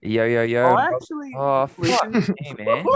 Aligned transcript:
Yo, 0.00 0.24
yo, 0.24 0.42
yo. 0.42 0.62
Oh, 0.64 0.74
I 0.74 0.90
actually 0.94 1.32
Oh, 1.36 1.66
fuck 1.66 2.10
me, 2.12 2.54
man. 2.56 2.86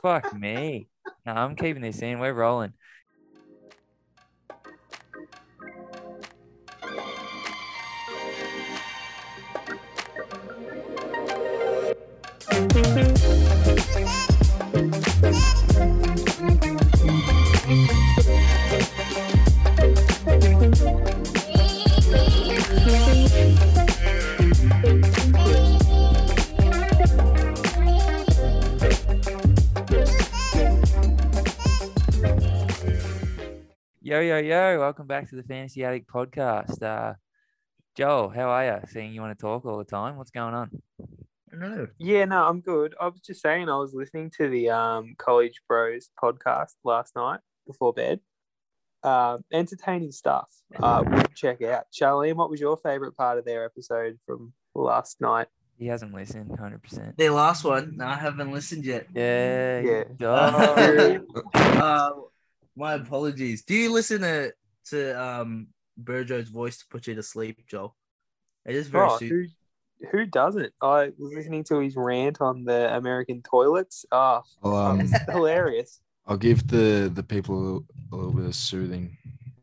Fuck 0.00 0.32
me. 0.34 0.88
No, 1.24 1.32
I'm 1.32 1.56
keeping 1.56 1.82
this 1.82 2.00
in. 2.02 2.20
We're 2.20 2.32
rolling. 2.32 2.72
Yo, 34.06 34.20
yo, 34.20 34.38
yo. 34.38 34.78
Welcome 34.78 35.08
back 35.08 35.28
to 35.30 35.34
the 35.34 35.42
Fantasy 35.42 35.82
Addict 35.82 36.08
podcast. 36.08 36.80
Uh, 36.80 37.14
Joel, 37.96 38.28
how 38.28 38.50
are 38.50 38.64
you? 38.64 38.78
Seeing 38.86 39.12
you 39.12 39.20
want 39.20 39.36
to 39.36 39.42
talk 39.42 39.64
all 39.64 39.78
the 39.78 39.84
time. 39.84 40.16
What's 40.16 40.30
going 40.30 40.54
on? 40.54 40.70
No. 41.52 41.88
Yeah, 41.98 42.24
no, 42.26 42.44
I'm 42.46 42.60
good. 42.60 42.94
I 43.00 43.08
was 43.08 43.18
just 43.20 43.42
saying, 43.42 43.68
I 43.68 43.76
was 43.76 43.94
listening 43.94 44.30
to 44.36 44.48
the 44.48 44.70
um, 44.70 45.16
College 45.18 45.60
Bros 45.66 46.08
podcast 46.22 46.74
last 46.84 47.16
night 47.16 47.40
before 47.66 47.92
bed. 47.92 48.20
Um, 49.02 49.44
entertaining 49.52 50.12
stuff. 50.12 50.50
Uh, 50.80 51.02
would 51.04 51.34
check 51.34 51.60
out. 51.62 51.86
Sharleam, 51.92 52.36
what 52.36 52.48
was 52.48 52.60
your 52.60 52.76
favorite 52.76 53.16
part 53.16 53.38
of 53.38 53.44
their 53.44 53.64
episode 53.64 54.20
from 54.24 54.52
last 54.76 55.20
night? 55.20 55.48
He 55.78 55.88
hasn't 55.88 56.14
listened 56.14 56.50
100%. 56.50 57.16
Their 57.16 57.32
last 57.32 57.64
one. 57.64 57.96
No, 57.96 58.06
I 58.06 58.14
haven't 58.14 58.52
listened 58.52 58.84
yet. 58.84 59.08
Yeah. 59.12 59.80
Yeah. 59.80 60.04
Joel. 60.16 61.26
Uh, 61.56 62.10
my 62.76 62.94
apologies. 62.94 63.64
Do 63.64 63.74
you 63.74 63.92
listen 63.92 64.20
to 64.22 64.52
to 64.90 65.20
um 65.22 65.68
Burgo's 65.96 66.48
voice 66.48 66.78
to 66.78 66.86
put 66.90 67.06
you 67.06 67.14
to 67.14 67.22
sleep, 67.22 67.66
Joel? 67.66 67.96
It 68.64 68.74
is 68.74 68.88
very 68.88 69.08
Oh, 69.08 69.18
soothing. 69.18 69.50
who, 70.10 70.18
who 70.18 70.26
doesn't? 70.26 70.72
I 70.82 71.10
was 71.18 71.32
listening 71.34 71.64
to 71.64 71.78
his 71.80 71.96
rant 71.96 72.40
on 72.40 72.64
the 72.64 72.94
American 72.96 73.42
toilets. 73.42 74.04
Oh, 74.12 74.42
I'll, 74.62 74.74
um, 74.76 75.00
it's 75.00 75.12
hilarious. 75.30 76.00
I'll 76.26 76.36
give 76.36 76.66
the 76.68 77.10
the 77.12 77.22
people 77.22 77.54
a 77.54 77.62
little, 77.62 77.84
a 78.12 78.16
little 78.16 78.32
bit 78.32 78.46
of 78.46 78.54
soothing 78.54 79.16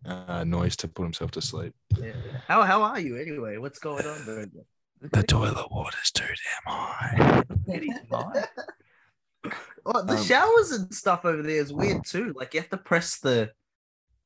uh, 0.06 0.44
noise 0.44 0.76
to 0.78 0.88
put 0.88 1.04
himself 1.04 1.32
to 1.32 1.42
sleep. 1.42 1.74
Yeah. 2.02 2.14
How 2.48 2.64
how 2.64 2.82
are 2.82 3.00
you 3.00 3.18
anyway? 3.18 3.58
What's 3.58 3.80
going 3.80 4.06
on, 4.06 4.24
Burgo? 4.26 4.66
The 5.12 5.24
toilet 5.24 5.70
water's 5.70 6.12
too 6.12 6.24
damn 6.24 6.74
high. 6.74 7.44
Look 9.44 9.54
at 9.54 9.60
his 9.60 9.86
mind. 9.86 9.96
Oh, 9.96 10.02
the 10.04 10.14
Um, 10.18 10.24
showers 10.24 10.72
and 10.72 10.94
stuff 10.94 11.26
over 11.26 11.42
there 11.42 11.62
is 11.62 11.74
weird 11.74 12.06
too. 12.06 12.34
Like 12.38 12.54
you 12.54 12.62
have 12.62 12.70
to 12.70 12.78
press 12.78 13.20
the 13.20 13.52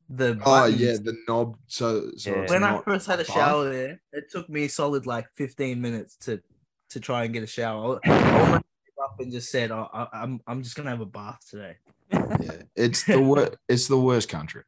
the. 0.10 0.40
Oh 0.46 0.66
yeah, 0.66 0.94
the 0.94 1.18
knob. 1.28 1.58
So 1.68 2.12
so 2.18 2.32
Yeah. 2.32 2.46
When 2.50 2.64
I 2.64 2.82
first 2.82 3.08
had 3.08 3.20
a 3.20 3.24
bath. 3.26 3.34
shower 3.36 3.70
there, 3.70 4.02
it 4.14 4.32
took 4.32 4.48
me 4.50 4.68
solid 4.68 5.06
like 5.06 5.28
15 5.36 5.82
minutes 5.82 6.16
to 6.26 6.42
to 6.90 7.00
try 7.00 7.24
and 7.26 7.34
get 7.34 7.44
a 7.44 7.48
shower. 7.48 8.00
I 8.06 8.10
almost 8.40 8.64
gave 8.86 9.04
up 9.04 9.20
and 9.20 9.32
just 9.32 9.52
said, 9.52 9.72
oh, 9.72 9.88
I, 9.94 10.08
"I'm 10.14 10.40
I'm 10.48 10.64
just 10.64 10.76
gonna 10.76 10.92
have 10.92 11.02
a 11.02 11.06
bath 11.06 11.40
today." 11.50 11.78
Yeah, 12.12 12.62
it's 12.76 13.04
the 13.04 13.20
worst. 13.22 13.56
It's 13.68 13.88
the 13.88 14.00
worst 14.00 14.30
country. 14.30 14.64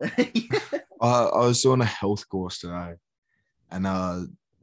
I, 0.02 0.80
I 1.02 1.46
was 1.46 1.62
doing 1.62 1.80
a 1.80 1.84
health 1.86 2.28
course 2.28 2.60
today, 2.60 2.94
and 3.70 3.86
uh, 3.86 4.20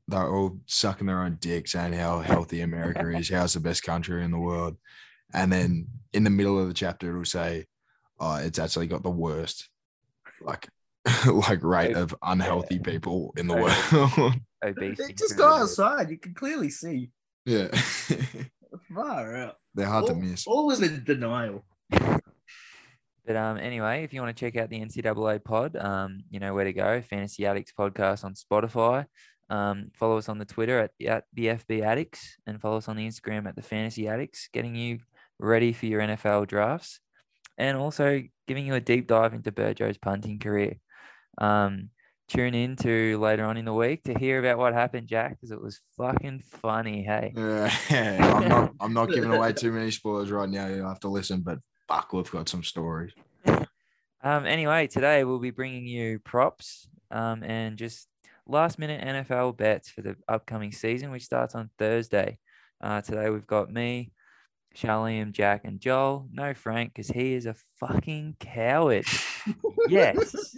they're 0.08 0.34
all 0.34 0.58
sucking 0.68 1.08
their 1.08 1.22
own 1.24 1.38
dick, 1.42 1.68
saying 1.68 1.94
how 1.94 2.20
healthy 2.22 2.62
America 2.62 3.10
is, 3.18 3.30
how 3.30 3.44
it's 3.44 3.54
the 3.56 3.60
best 3.60 3.84
country 3.84 4.24
in 4.24 4.32
the 4.32 4.40
world, 4.40 4.78
and 5.34 5.52
then 5.52 5.88
in 6.14 6.24
the 6.24 6.30
middle 6.30 6.60
of 6.60 6.68
the 6.68 6.74
chapter 6.74 7.10
it'll 7.10 7.26
say, 7.26 7.66
"Oh, 8.20 8.36
it's 8.36 8.60
actually 8.60 8.88
got 8.88 9.04
the 9.04 9.10
worst, 9.10 9.70
like, 10.42 10.68
like 11.28 11.64
rate 11.64 11.96
of 11.96 12.16
unhealthy 12.22 12.80
people 12.80 13.34
in 13.38 13.48
the 13.48 13.56
world." 13.56 14.34
Obesity. 14.64 15.14
just 15.14 15.38
go 15.38 15.48
outside. 15.48 16.10
You 16.10 16.18
can 16.18 16.34
clearly 16.34 16.70
see. 16.70 17.12
yeah, 17.46 17.68
Far 18.94 19.36
out. 19.36 19.56
they're 19.76 19.86
hard 19.86 20.08
to 20.08 20.16
miss. 20.16 20.48
Always 20.48 20.82
is 20.82 20.90
in 20.90 21.04
denial. 21.04 21.64
But 21.90 23.36
um, 23.36 23.58
anyway, 23.58 24.04
if 24.04 24.14
you 24.14 24.22
want 24.22 24.36
to 24.36 24.40
check 24.40 24.56
out 24.56 24.70
the 24.70 24.80
NCAA 24.80 25.44
pod, 25.44 25.76
um, 25.76 26.24
you 26.30 26.40
know 26.40 26.54
where 26.54 26.64
to 26.64 26.72
go. 26.72 27.02
Fantasy 27.02 27.46
Addicts 27.46 27.74
podcast 27.78 28.24
on 28.24 28.36
Spotify. 28.36 29.06
Um, 29.50 29.92
follow 29.94 30.18
us 30.18 30.30
on 30.30 30.40
the 30.40 30.46
Twitter 30.46 30.80
at 30.80 30.92
the, 30.98 31.10
at 31.10 31.26
the 31.34 31.48
FB 31.48 31.82
Addicts 31.82 32.38
and 32.46 32.60
follow 32.60 32.78
us 32.78 32.88
on 32.88 32.96
the 32.96 33.08
Instagram 33.08 33.48
at 33.48 33.56
the 33.56 33.62
Fantasy 33.62 34.08
Addicts, 34.08 34.50
getting 34.52 34.76
you 34.76 35.00
ready 35.40 35.74
for 35.74 35.86
your 35.86 36.02
NFL 36.02 36.48
drafts, 36.48 37.00
and 37.58 37.78
also 37.78 38.22
giving 38.48 38.66
you 38.66 38.76
a 38.76 38.80
deep 38.80 39.08
dive 39.08 39.34
into 39.34 39.52
Burgo's 39.52 39.98
punting 39.98 40.40
career. 40.40 40.76
Um, 41.38 41.90
tune 42.28 42.56
in 42.56 42.76
to 42.78 43.18
later 43.20 43.46
on 43.46 43.58
in 43.58 43.66
the 43.66 43.74
week 43.74 44.04
to 44.04 44.14
hear 44.18 44.40
about 44.40 44.58
what 44.58 44.74
happened, 44.74 45.08
Jack, 45.08 45.32
because 45.32 45.52
it 45.52 45.62
was 45.62 45.80
fucking 45.98 46.44
funny. 46.62 47.04
Hey, 47.04 47.34
Yeah, 47.36 47.74
I'm 47.90 48.48
not. 48.50 48.74
I'm 48.80 48.94
not 48.94 49.10
giving 49.10 49.32
away 49.32 49.54
too 49.54 49.72
many 49.72 49.92
spoilers 49.92 50.32
right 50.32 50.50
now. 50.50 50.68
You'll 50.68 50.88
have 50.90 51.00
to 51.02 51.10
listen, 51.10 51.42
but 51.42 51.60
fuck, 51.88 52.14
we've 52.14 52.30
got 52.30 52.50
some 52.50 52.64
stories. 52.64 53.14
Um, 54.24 54.48
anyway, 54.48 54.88
today 54.88 55.24
we'll 55.24 55.40
be 55.40 55.52
bringing 55.52 55.86
you 55.86 56.20
props 56.20 56.90
um, 57.12 57.44
and 57.44 57.78
just 57.78 58.08
last 58.48 58.80
minute 58.80 59.02
NFL 59.02 59.56
bets 59.56 59.90
for 59.90 60.02
the 60.02 60.16
upcoming 60.28 60.72
season, 60.72 61.12
which 61.12 61.24
starts 61.24 61.54
on 61.56 61.70
Thursday. 61.78 62.40
Uh, 62.82 63.00
today 63.02 63.30
we've 63.30 63.48
got 63.48 63.72
me, 63.72 64.12
Sharleam, 64.78 65.32
Jack, 65.32 65.62
and 65.64 65.80
Joel. 65.80 66.28
No 66.32 66.54
Frank, 66.54 66.94
because 66.94 67.08
he 67.08 67.34
is 67.34 67.46
a 67.46 67.56
fucking 67.80 68.36
coward. 68.40 69.06
yes. 69.90 70.56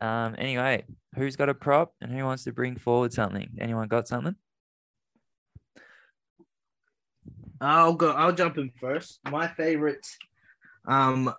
Um, 0.00 0.34
anyway, 0.36 0.84
who's 1.14 1.36
got 1.36 1.48
a 1.48 1.54
prop 1.54 1.94
and 2.00 2.12
who 2.12 2.24
wants 2.24 2.44
to 2.44 2.52
bring 2.52 2.76
forward 2.76 3.12
something? 3.12 3.48
Anyone 3.58 3.88
got 3.88 4.06
something? 4.08 4.36
I'll 7.60 7.94
go. 7.94 8.10
I'll 8.10 8.32
jump 8.32 8.58
in 8.58 8.70
first. 8.80 9.20
My 9.30 9.46
favorite 9.46 10.06
um 10.86 11.32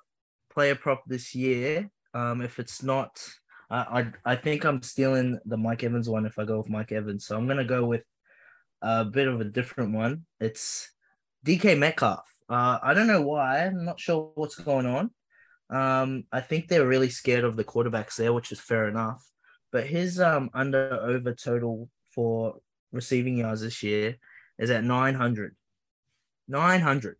player 0.51 0.75
prop 0.75 1.03
this 1.05 1.35
year. 1.35 1.91
Um, 2.13 2.41
if 2.41 2.59
it's 2.59 2.81
not, 2.81 3.21
I 3.69 4.11
I, 4.25 4.31
I 4.31 4.35
think 4.37 4.63
I'm 4.63 4.81
stealing 4.81 5.37
the 5.45 5.57
Mike 5.57 5.83
Evans 5.83 6.09
one. 6.09 6.25
If 6.25 6.39
I 6.39 6.45
go 6.45 6.57
with 6.57 6.69
Mike 6.69 6.93
Evans, 6.93 7.25
so 7.25 7.37
I'm 7.37 7.47
gonna 7.47 7.65
go 7.65 7.85
with 7.85 8.03
a 8.81 9.03
bit 9.03 9.27
of 9.27 9.41
a 9.41 9.45
different 9.45 9.93
one. 9.93 10.25
It's 10.39 10.89
DK 11.45 11.77
Metcalf. 11.77 12.23
Uh, 12.49 12.79
I 12.81 12.93
don't 12.93 13.07
know 13.07 13.21
why. 13.21 13.65
I'm 13.65 13.85
not 13.85 13.99
sure 13.99 14.31
what's 14.35 14.55
going 14.55 14.85
on. 14.85 15.11
Um, 15.69 16.25
I 16.31 16.41
think 16.41 16.67
they're 16.67 16.87
really 16.87 17.09
scared 17.09 17.43
of 17.43 17.55
the 17.55 17.63
quarterbacks 17.63 18.15
there, 18.15 18.33
which 18.33 18.51
is 18.51 18.59
fair 18.59 18.87
enough. 18.87 19.23
But 19.71 19.87
his 19.87 20.19
um 20.19 20.49
under 20.53 20.99
over 21.01 21.33
total 21.33 21.89
for 22.13 22.57
receiving 22.91 23.37
yards 23.37 23.61
this 23.61 23.81
year 23.81 24.17
is 24.59 24.69
at 24.69 24.83
900. 24.83 25.55
900. 26.47 27.15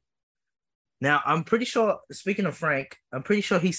Now, 1.02 1.22
I'm 1.26 1.44
pretty 1.44 1.66
sure, 1.66 2.00
speaking 2.12 2.46
of 2.46 2.56
Frank, 2.56 2.98
I'm 3.12 3.24
pretty 3.24 3.42
sure 3.42 3.60
he 3.60 3.74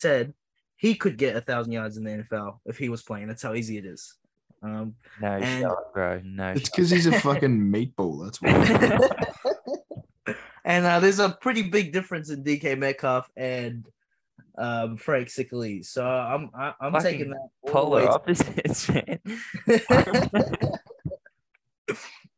said 0.00 0.34
he 0.76 0.94
could 0.94 1.18
get 1.18 1.36
a 1.36 1.40
thousand 1.40 1.72
yards 1.72 1.96
in 1.96 2.04
the 2.04 2.10
NFL 2.30 2.58
if 2.64 2.78
he 2.78 2.88
was 2.88 3.02
playing. 3.02 3.26
That's 3.26 3.42
how 3.42 3.54
easy 3.54 3.76
it 3.76 3.84
is. 3.86 4.14
Um, 4.62 4.94
No 5.20 5.28
And- 5.32 5.62
shot, 5.62 5.92
bro. 5.92 6.20
No 6.24 6.50
It's 6.52 6.70
because 6.70 6.90
he's 6.90 7.06
a 7.06 7.18
fucking 7.20 7.58
meatball. 7.72 8.24
That's 8.24 8.40
why. 8.40 9.08
and 10.64 10.86
uh, 10.86 11.00
there's 11.00 11.18
a 11.18 11.30
pretty 11.30 11.62
big 11.62 11.92
difference 11.92 12.30
in 12.30 12.44
DK 12.44 12.78
Metcalf 12.78 13.28
and 13.36 13.86
um, 14.58 14.96
Frank 14.96 15.28
Sickley. 15.30 15.82
So 15.82 16.04
I'm 16.06 16.50
I, 16.54 16.74
I'm 16.80 16.92
Fucking 16.92 17.10
taking 17.10 17.30
that 17.30 17.38
all 17.38 17.50
the 17.64 17.72
Polar 17.72 18.00
way 18.00 18.06
to- 18.06 18.12
opposites, 18.12 18.88
man. 18.90 19.18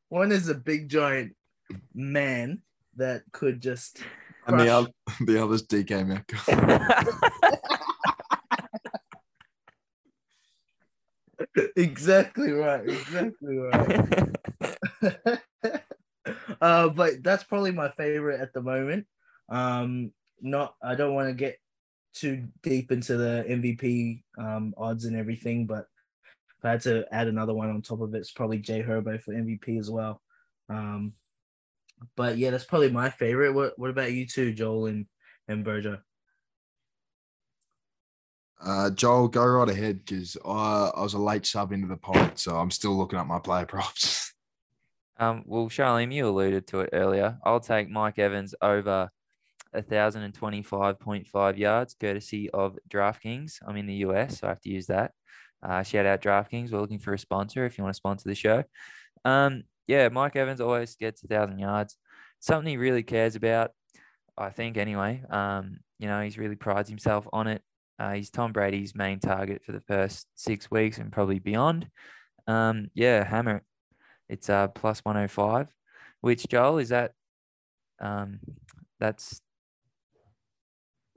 One 0.08 0.32
is 0.32 0.48
a 0.48 0.54
big 0.54 0.88
giant 0.88 1.34
man 1.94 2.62
that 2.96 3.22
could 3.32 3.60
just 3.60 4.00
and 4.46 4.60
the 4.60 4.68
other, 4.68 4.88
the 5.20 5.42
other's 5.42 5.66
DK 5.66 6.06
Metcalf. 6.06 6.48
exactly 11.76 12.52
right. 12.52 12.88
Exactly 12.88 13.56
right. 13.56 15.40
Uh, 16.64 16.88
but 16.88 17.22
that's 17.22 17.44
probably 17.44 17.72
my 17.72 17.90
favorite 17.90 18.40
at 18.40 18.54
the 18.54 18.62
moment. 18.62 19.06
Um, 19.50 20.12
not 20.40 20.74
I 20.82 20.94
don't 20.94 21.14
want 21.14 21.28
to 21.28 21.34
get 21.34 21.58
too 22.14 22.48
deep 22.62 22.90
into 22.90 23.18
the 23.18 23.44
MVP 23.46 24.22
um, 24.38 24.72
odds 24.78 25.04
and 25.04 25.14
everything, 25.14 25.66
but 25.66 25.86
if 26.58 26.64
I 26.64 26.70
had 26.70 26.80
to 26.82 27.04
add 27.12 27.28
another 27.28 27.52
one 27.52 27.68
on 27.68 27.82
top 27.82 28.00
of 28.00 28.14
it, 28.14 28.18
it's 28.18 28.32
probably 28.32 28.60
Jay 28.60 28.82
Herbo 28.82 29.20
for 29.20 29.34
MVP 29.34 29.78
as 29.78 29.90
well. 29.90 30.22
Um, 30.70 31.12
but 32.16 32.38
yeah, 32.38 32.48
that's 32.48 32.64
probably 32.64 32.90
my 32.90 33.10
favorite. 33.10 33.52
What 33.52 33.78
What 33.78 33.90
about 33.90 34.12
you 34.12 34.26
two, 34.26 34.54
Joel 34.54 34.86
and 34.86 35.04
and 35.48 35.66
Berger? 35.66 36.02
Uh, 38.58 38.88
Joel, 38.88 39.28
go 39.28 39.44
right 39.44 39.68
ahead 39.68 40.02
because 40.02 40.38
I, 40.46 40.92
I 40.96 41.02
was 41.02 41.12
a 41.12 41.18
late 41.18 41.44
sub 41.44 41.72
into 41.72 41.88
the 41.88 41.98
pod, 41.98 42.38
so 42.38 42.56
I'm 42.56 42.70
still 42.70 42.96
looking 42.96 43.18
up 43.18 43.26
my 43.26 43.38
player 43.38 43.66
props. 43.66 44.32
Um, 45.18 45.44
well, 45.46 45.68
Sharleam, 45.68 46.12
you 46.12 46.28
alluded 46.28 46.66
to 46.68 46.80
it 46.80 46.90
earlier. 46.92 47.38
I'll 47.44 47.60
take 47.60 47.88
Mike 47.88 48.18
Evans 48.18 48.54
over 48.60 49.10
a 49.72 49.82
thousand 49.82 50.22
and 50.22 50.34
twenty-five 50.34 50.98
point 50.98 51.26
five 51.26 51.58
yards, 51.58 51.94
courtesy 51.98 52.50
of 52.50 52.78
DraftKings. 52.88 53.58
I'm 53.66 53.76
in 53.76 53.86
the 53.86 53.94
US, 54.06 54.40
so 54.40 54.46
I 54.46 54.50
have 54.50 54.60
to 54.62 54.70
use 54.70 54.86
that. 54.86 55.12
Uh, 55.62 55.82
shout 55.82 56.06
out 56.06 56.22
DraftKings. 56.22 56.70
We're 56.70 56.80
looking 56.80 56.98
for 56.98 57.14
a 57.14 57.18
sponsor 57.18 57.64
if 57.64 57.78
you 57.78 57.84
want 57.84 57.94
to 57.94 57.98
sponsor 57.98 58.28
the 58.28 58.34
show. 58.34 58.64
Um, 59.24 59.64
yeah, 59.86 60.08
Mike 60.08 60.36
Evans 60.36 60.60
always 60.60 60.96
gets 60.96 61.22
a 61.24 61.28
thousand 61.28 61.58
yards. 61.58 61.96
Something 62.40 62.70
he 62.70 62.76
really 62.76 63.02
cares 63.02 63.36
about, 63.36 63.70
I 64.36 64.50
think. 64.50 64.76
Anyway, 64.76 65.22
um, 65.30 65.78
you 65.98 66.08
know, 66.08 66.20
he's 66.20 66.38
really 66.38 66.56
prides 66.56 66.88
himself 66.88 67.26
on 67.32 67.46
it. 67.46 67.62
Uh, 67.98 68.12
he's 68.12 68.30
Tom 68.30 68.52
Brady's 68.52 68.94
main 68.94 69.20
target 69.20 69.62
for 69.64 69.72
the 69.72 69.80
first 69.80 70.26
six 70.34 70.70
weeks 70.70 70.98
and 70.98 71.12
probably 71.12 71.38
beyond. 71.38 71.86
Um, 72.46 72.88
yeah, 72.94 73.24
hammer 73.24 73.56
it. 73.56 73.62
It's 74.28 74.48
uh 74.48 74.68
plus 74.68 75.00
105. 75.04 75.68
Which 76.20 76.46
Joel 76.48 76.78
is 76.78 76.88
that? 76.88 77.12
Um, 78.00 78.40
that's 78.98 79.40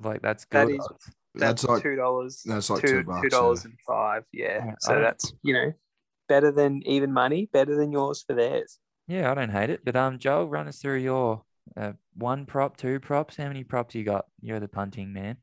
like 0.01 0.21
that's 0.21 0.45
good. 0.45 0.69
is- 0.71 0.80
odds. 0.80 1.12
That's, 1.36 1.62
That's 1.62 1.69
like 1.69 1.83
two 1.83 1.95
dollars. 1.95 2.42
that's 2.45 2.69
like 2.71 2.81
two 2.81 2.88
two 2.88 3.04
bucks, 3.04 3.21
two 3.21 3.30
dollars 3.30 3.65
and 3.65 3.75
five. 3.86 4.24
Yeah. 4.33 4.65
Yeah, 4.65 4.74
So 4.80 5.00
that's 5.00 5.33
you 5.44 5.54
know 5.54 5.71
better 6.27 6.51
than 6.51 6.81
even 6.88 7.13
money, 7.13 7.48
better 7.54 7.75
than 7.75 7.92
yours 7.92 8.24
for 8.25 8.33
theirs. 8.33 8.80
Yeah, 9.07 9.31
I 9.31 9.36
don't 9.36 9.51
hate 9.51 9.69
it. 9.69 9.86
But 9.86 9.95
um, 9.95 10.18
Joel, 10.18 10.48
run 10.50 10.68
us 10.68 10.80
through 10.80 10.98
your 10.98 11.44
uh, 11.75 11.94
one 12.15 12.48
prop, 12.48 12.75
two 12.75 13.00
props. 13.00 13.38
How 13.38 13.48
many 13.48 13.63
props 13.63 13.94
you 13.94 14.03
got? 14.03 14.25
You're 14.42 14.60
the 14.60 14.68
punting 14.68 15.13
man. 15.13 15.38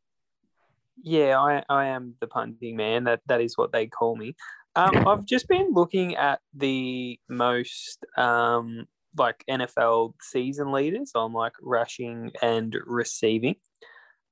Yeah, 1.00 1.38
I, 1.38 1.62
I 1.68 1.86
am 1.86 2.14
the 2.20 2.26
punting 2.26 2.76
man. 2.76 3.04
That 3.04 3.20
that 3.26 3.40
is 3.40 3.56
what 3.56 3.70
they 3.72 3.86
call 3.86 4.16
me. 4.16 4.34
Um, 4.76 5.06
I've 5.06 5.24
just 5.24 5.48
been 5.48 5.72
looking 5.72 6.16
at 6.16 6.40
the 6.52 7.18
most 7.28 8.04
um 8.16 8.86
like 9.16 9.44
NFL 9.48 10.14
season 10.20 10.72
leaders 10.72 11.12
on 11.14 11.32
like 11.32 11.52
rushing 11.62 12.32
and 12.42 12.76
receiving. 12.84 13.56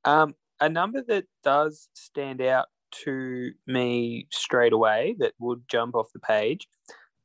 Um, 0.04 0.34
a 0.60 0.68
number 0.68 1.02
that 1.06 1.24
does 1.44 1.88
stand 1.94 2.40
out 2.40 2.66
to 3.04 3.52
me 3.66 4.26
straight 4.30 4.72
away 4.72 5.16
that 5.18 5.34
would 5.38 5.62
jump 5.68 5.94
off 5.94 6.12
the 6.12 6.20
page 6.20 6.66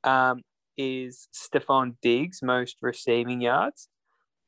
um, 0.03 0.41
is 0.77 1.27
Stefon 1.33 1.95
Diggs' 2.01 2.41
most 2.41 2.77
receiving 2.81 3.41
yards. 3.41 3.89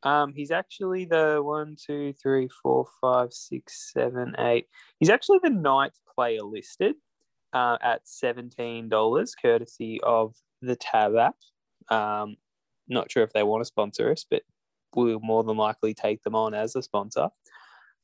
Um, 0.04 0.34
he's 0.34 0.52
actually 0.52 1.06
the 1.06 1.42
one, 1.44 1.76
two, 1.76 2.14
three, 2.14 2.48
four, 2.64 2.86
five, 3.02 3.34
six, 3.34 3.92
seven, 3.92 4.34
eight. 4.40 4.68
He's 5.00 5.10
actually 5.10 5.40
the 5.44 5.50
ninth 5.50 6.00
player 6.16 6.42
listed 6.42 6.96
uh, 7.54 7.78
at 7.82 8.06
$17, 8.06 9.32
courtesy 9.42 10.00
of 10.02 10.36
the 10.62 10.76
Tab 10.76 11.16
app. 11.16 11.36
Um, 11.90 12.36
not 12.88 13.12
sure 13.12 13.24
if 13.24 13.34
they 13.34 13.44
want 13.44 13.62
to 13.62 13.66
sponsor 13.66 14.12
us, 14.12 14.26
but 14.30 14.44
we'll 14.96 15.20
more 15.20 15.44
than 15.44 15.58
likely 15.58 15.94
take 15.94 16.24
them 16.24 16.36
on 16.36 16.54
as 16.54 16.76
a 16.76 16.82
sponsor. 16.82 17.30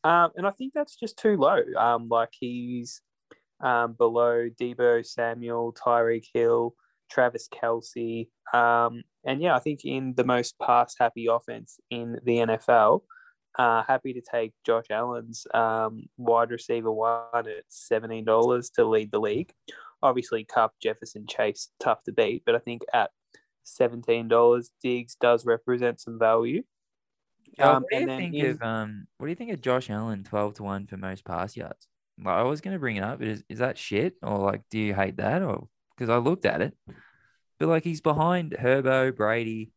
Um, 0.03 0.31
and 0.35 0.45
I 0.45 0.51
think 0.51 0.73
that's 0.73 0.95
just 0.95 1.17
too 1.17 1.35
low. 1.35 1.61
Um, 1.77 2.07
like 2.09 2.29
he's 2.39 3.01
um, 3.63 3.93
below 3.93 4.49
Deebo 4.49 5.05
Samuel, 5.05 5.73
Tyreek 5.73 6.25
Hill, 6.33 6.75
Travis 7.09 7.47
Kelce. 7.49 8.29
Um, 8.53 9.03
and 9.25 9.41
yeah, 9.41 9.55
I 9.55 9.59
think 9.59 9.83
in 9.83 10.13
the 10.15 10.23
most 10.23 10.59
pass 10.59 10.95
happy 10.99 11.27
offense 11.27 11.79
in 11.89 12.19
the 12.23 12.37
NFL, 12.37 13.01
uh, 13.57 13.83
happy 13.83 14.13
to 14.13 14.21
take 14.21 14.53
Josh 14.65 14.85
Allen's 14.89 15.47
um, 15.53 16.03
wide 16.17 16.51
receiver 16.51 16.91
one 16.91 17.19
at 17.33 17.69
$17 17.71 18.73
to 18.73 18.85
lead 18.85 19.11
the 19.11 19.19
league. 19.19 19.53
Obviously, 20.03 20.43
Kupp, 20.43 20.73
Jefferson, 20.81 21.25
Chase, 21.27 21.69
tough 21.79 22.03
to 22.03 22.11
beat, 22.11 22.43
but 22.45 22.55
I 22.55 22.59
think 22.59 22.83
at 22.93 23.11
$17, 23.65 24.69
Diggs 24.83 25.15
does 25.19 25.45
represent 25.45 25.99
some 25.99 26.19
value. 26.19 26.63
Um, 27.59 27.83
what 27.83 27.89
do 27.89 27.95
you 27.95 28.01
and 28.01 28.09
then 28.09 28.19
think 28.19 28.35
in- 28.35 28.49
of 28.51 28.61
um? 28.61 29.07
What 29.17 29.27
do 29.27 29.29
you 29.29 29.35
think 29.35 29.51
of 29.51 29.61
Josh 29.61 29.89
Allen, 29.89 30.23
twelve 30.23 30.55
to 30.55 30.63
one 30.63 30.87
for 30.87 30.97
most 30.97 31.23
pass 31.23 31.55
yards? 31.55 31.87
Like, 32.17 32.35
I 32.35 32.43
was 32.43 32.59
going 32.59 32.73
to 32.73 32.79
bring 32.79 32.97
it 32.97 33.03
up, 33.03 33.21
is, 33.21 33.43
is 33.47 33.59
that 33.59 33.77
shit 33.77 34.15
or 34.21 34.37
like, 34.39 34.63
do 34.69 34.79
you 34.79 34.93
hate 34.93 35.17
that 35.17 35.41
or 35.41 35.67
because 35.95 36.09
I 36.09 36.17
looked 36.17 36.45
at 36.45 36.61
it, 36.61 36.73
but 37.59 37.69
like 37.69 37.83
he's 37.83 38.01
behind 38.01 38.55
Herbo, 38.59 39.15
Brady, 39.15 39.71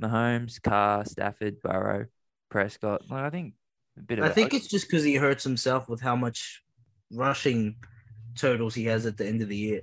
Mahomes, 0.00 0.60
Carr, 0.60 1.04
Stafford, 1.04 1.60
Burrow, 1.60 2.06
Prescott. 2.50 3.02
Like 3.10 3.24
I 3.24 3.30
think 3.30 3.54
a 3.96 4.02
bit 4.02 4.18
of. 4.18 4.24
I 4.24 4.28
a- 4.28 4.32
think 4.32 4.52
it's 4.54 4.68
just 4.68 4.88
because 4.88 5.04
he 5.04 5.14
hurts 5.14 5.44
himself 5.44 5.88
with 5.88 6.00
how 6.00 6.16
much 6.16 6.62
rushing 7.12 7.76
totals 8.36 8.74
he 8.74 8.84
has 8.84 9.06
at 9.06 9.16
the 9.16 9.26
end 9.26 9.42
of 9.42 9.48
the 9.48 9.56
year. 9.56 9.80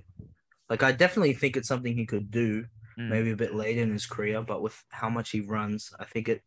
Like 0.69 0.83
I 0.83 0.91
definitely 0.91 1.33
think 1.33 1.57
it's 1.57 1.67
something 1.67 1.95
he 1.95 2.05
could 2.05 2.29
do, 2.31 2.65
Mm. 2.99 3.09
maybe 3.09 3.31
a 3.31 3.35
bit 3.35 3.53
later 3.53 3.81
in 3.83 3.91
his 3.91 4.07
career, 4.07 4.41
but 4.41 4.61
with 4.61 4.83
how 4.89 5.07
much 5.09 5.29
he 5.31 5.41
runs, 5.41 5.91
I 5.99 6.05
think 6.05 6.29
it. 6.29 6.41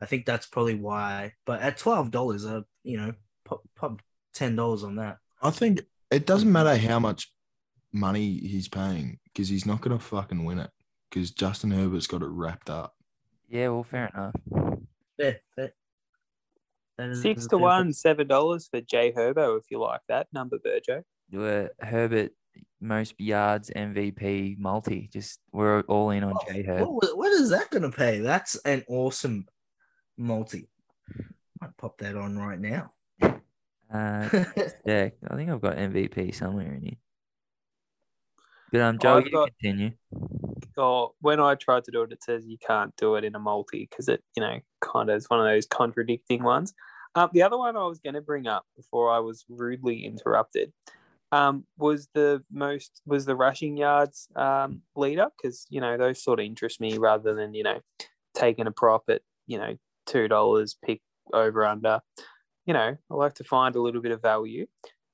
I 0.00 0.06
think 0.06 0.26
that's 0.26 0.46
probably 0.46 0.74
why. 0.74 1.34
But 1.46 1.60
at 1.60 1.78
twelve 1.78 2.10
dollars, 2.10 2.44
uh, 2.44 2.62
you 2.82 2.96
know, 2.96 3.12
pop, 3.44 3.62
pop 3.76 4.02
ten 4.34 4.56
dollars 4.56 4.82
on 4.84 4.96
that. 4.96 5.18
I 5.40 5.50
think 5.50 5.82
it 6.10 6.26
doesn't 6.26 6.50
matter 6.50 6.76
how 6.76 6.98
much 6.98 7.32
money 7.92 8.38
he's 8.38 8.68
paying 8.68 9.20
because 9.24 9.48
he's 9.48 9.66
not 9.66 9.80
gonna 9.82 10.00
fucking 10.00 10.44
win 10.44 10.58
it 10.58 10.70
because 11.08 11.30
Justin 11.30 11.70
Herbert's 11.70 12.08
got 12.08 12.22
it 12.22 12.26
wrapped 12.28 12.68
up. 12.68 12.96
Yeah, 13.48 13.68
well, 13.68 13.84
fair 13.84 14.10
enough. 14.12 14.34
Yeah, 15.18 15.32
that, 15.56 15.72
that 16.98 17.08
is- 17.10 17.22
Six 17.22 17.46
to 17.48 17.58
one, 17.58 17.92
seven 17.92 18.26
dollars 18.26 18.68
for 18.68 18.80
Jay 18.80 19.12
Herbo, 19.12 19.58
if 19.58 19.64
you 19.70 19.78
like 19.80 20.00
that 20.08 20.26
number, 20.32 20.58
Burgo. 20.58 21.02
We're 21.32 21.70
Herbert 21.80 22.32
most 22.80 23.14
yards 23.18 23.70
MVP 23.74 24.58
multi. 24.58 25.08
Just 25.12 25.40
we're 25.52 25.80
all 25.82 26.10
in 26.10 26.22
on 26.22 26.34
J 26.48 26.62
Herb. 26.62 26.86
What, 26.88 27.16
what 27.16 27.32
is 27.32 27.50
that 27.50 27.70
going 27.70 27.82
to 27.82 27.90
pay? 27.90 28.20
That's 28.20 28.56
an 28.64 28.84
awesome 28.88 29.46
multi. 30.18 30.68
Might 31.60 31.76
pop 31.78 31.98
that 31.98 32.16
on 32.16 32.36
right 32.38 32.60
now. 32.60 32.92
Uh, 33.22 34.28
yeah, 34.84 35.08
I 35.28 35.36
think 35.36 35.50
I've 35.50 35.60
got 35.60 35.76
MVP 35.76 36.34
somewhere 36.34 36.72
in 36.74 36.82
here. 36.82 36.96
But 38.72 38.80
um, 38.80 38.98
Joe, 38.98 39.18
I've 39.18 39.26
you 39.26 39.32
got- 39.32 39.50
continue. 39.60 39.92
Or 40.76 41.12
when 41.20 41.38
I 41.38 41.54
tried 41.54 41.84
to 41.84 41.92
do 41.92 42.02
it, 42.02 42.10
it 42.10 42.24
says 42.24 42.44
you 42.46 42.58
can't 42.58 42.92
do 42.96 43.14
it 43.14 43.22
in 43.22 43.36
a 43.36 43.38
multi 43.38 43.86
because 43.88 44.08
it, 44.08 44.24
you 44.36 44.40
know, 44.42 44.58
kind 44.80 45.08
of 45.08 45.16
is 45.16 45.30
one 45.30 45.38
of 45.38 45.46
those 45.46 45.66
contradicting 45.66 46.42
ones. 46.42 46.74
Um, 47.14 47.30
the 47.32 47.42
other 47.42 47.56
one 47.56 47.76
I 47.76 47.86
was 47.86 48.00
going 48.00 48.14
to 48.14 48.20
bring 48.20 48.48
up 48.48 48.64
before 48.76 49.12
I 49.12 49.20
was 49.20 49.44
rudely 49.48 50.04
interrupted 50.04 50.72
um, 51.30 51.64
was 51.78 52.08
the 52.14 52.42
most 52.50 53.02
was 53.06 53.24
the 53.24 53.36
rushing 53.36 53.76
yards 53.76 54.28
um, 54.36 54.82
leader 54.96 55.26
because 55.36 55.66
you 55.68 55.80
know 55.80 55.96
those 55.96 56.22
sort 56.22 56.40
of 56.40 56.46
interest 56.46 56.80
me 56.80 56.98
rather 56.98 57.34
than 57.34 57.54
you 57.54 57.62
know 57.62 57.80
taking 58.34 58.66
a 58.66 58.72
prop 58.72 59.04
at 59.08 59.22
you 59.46 59.58
know 59.58 59.76
two 60.06 60.28
dollars 60.28 60.76
pick 60.84 61.00
over 61.32 61.64
under. 61.64 62.00
You 62.66 62.74
know, 62.74 62.96
I 63.10 63.14
like 63.14 63.34
to 63.34 63.44
find 63.44 63.76
a 63.76 63.80
little 63.80 64.00
bit 64.00 64.12
of 64.12 64.22
value, 64.22 64.66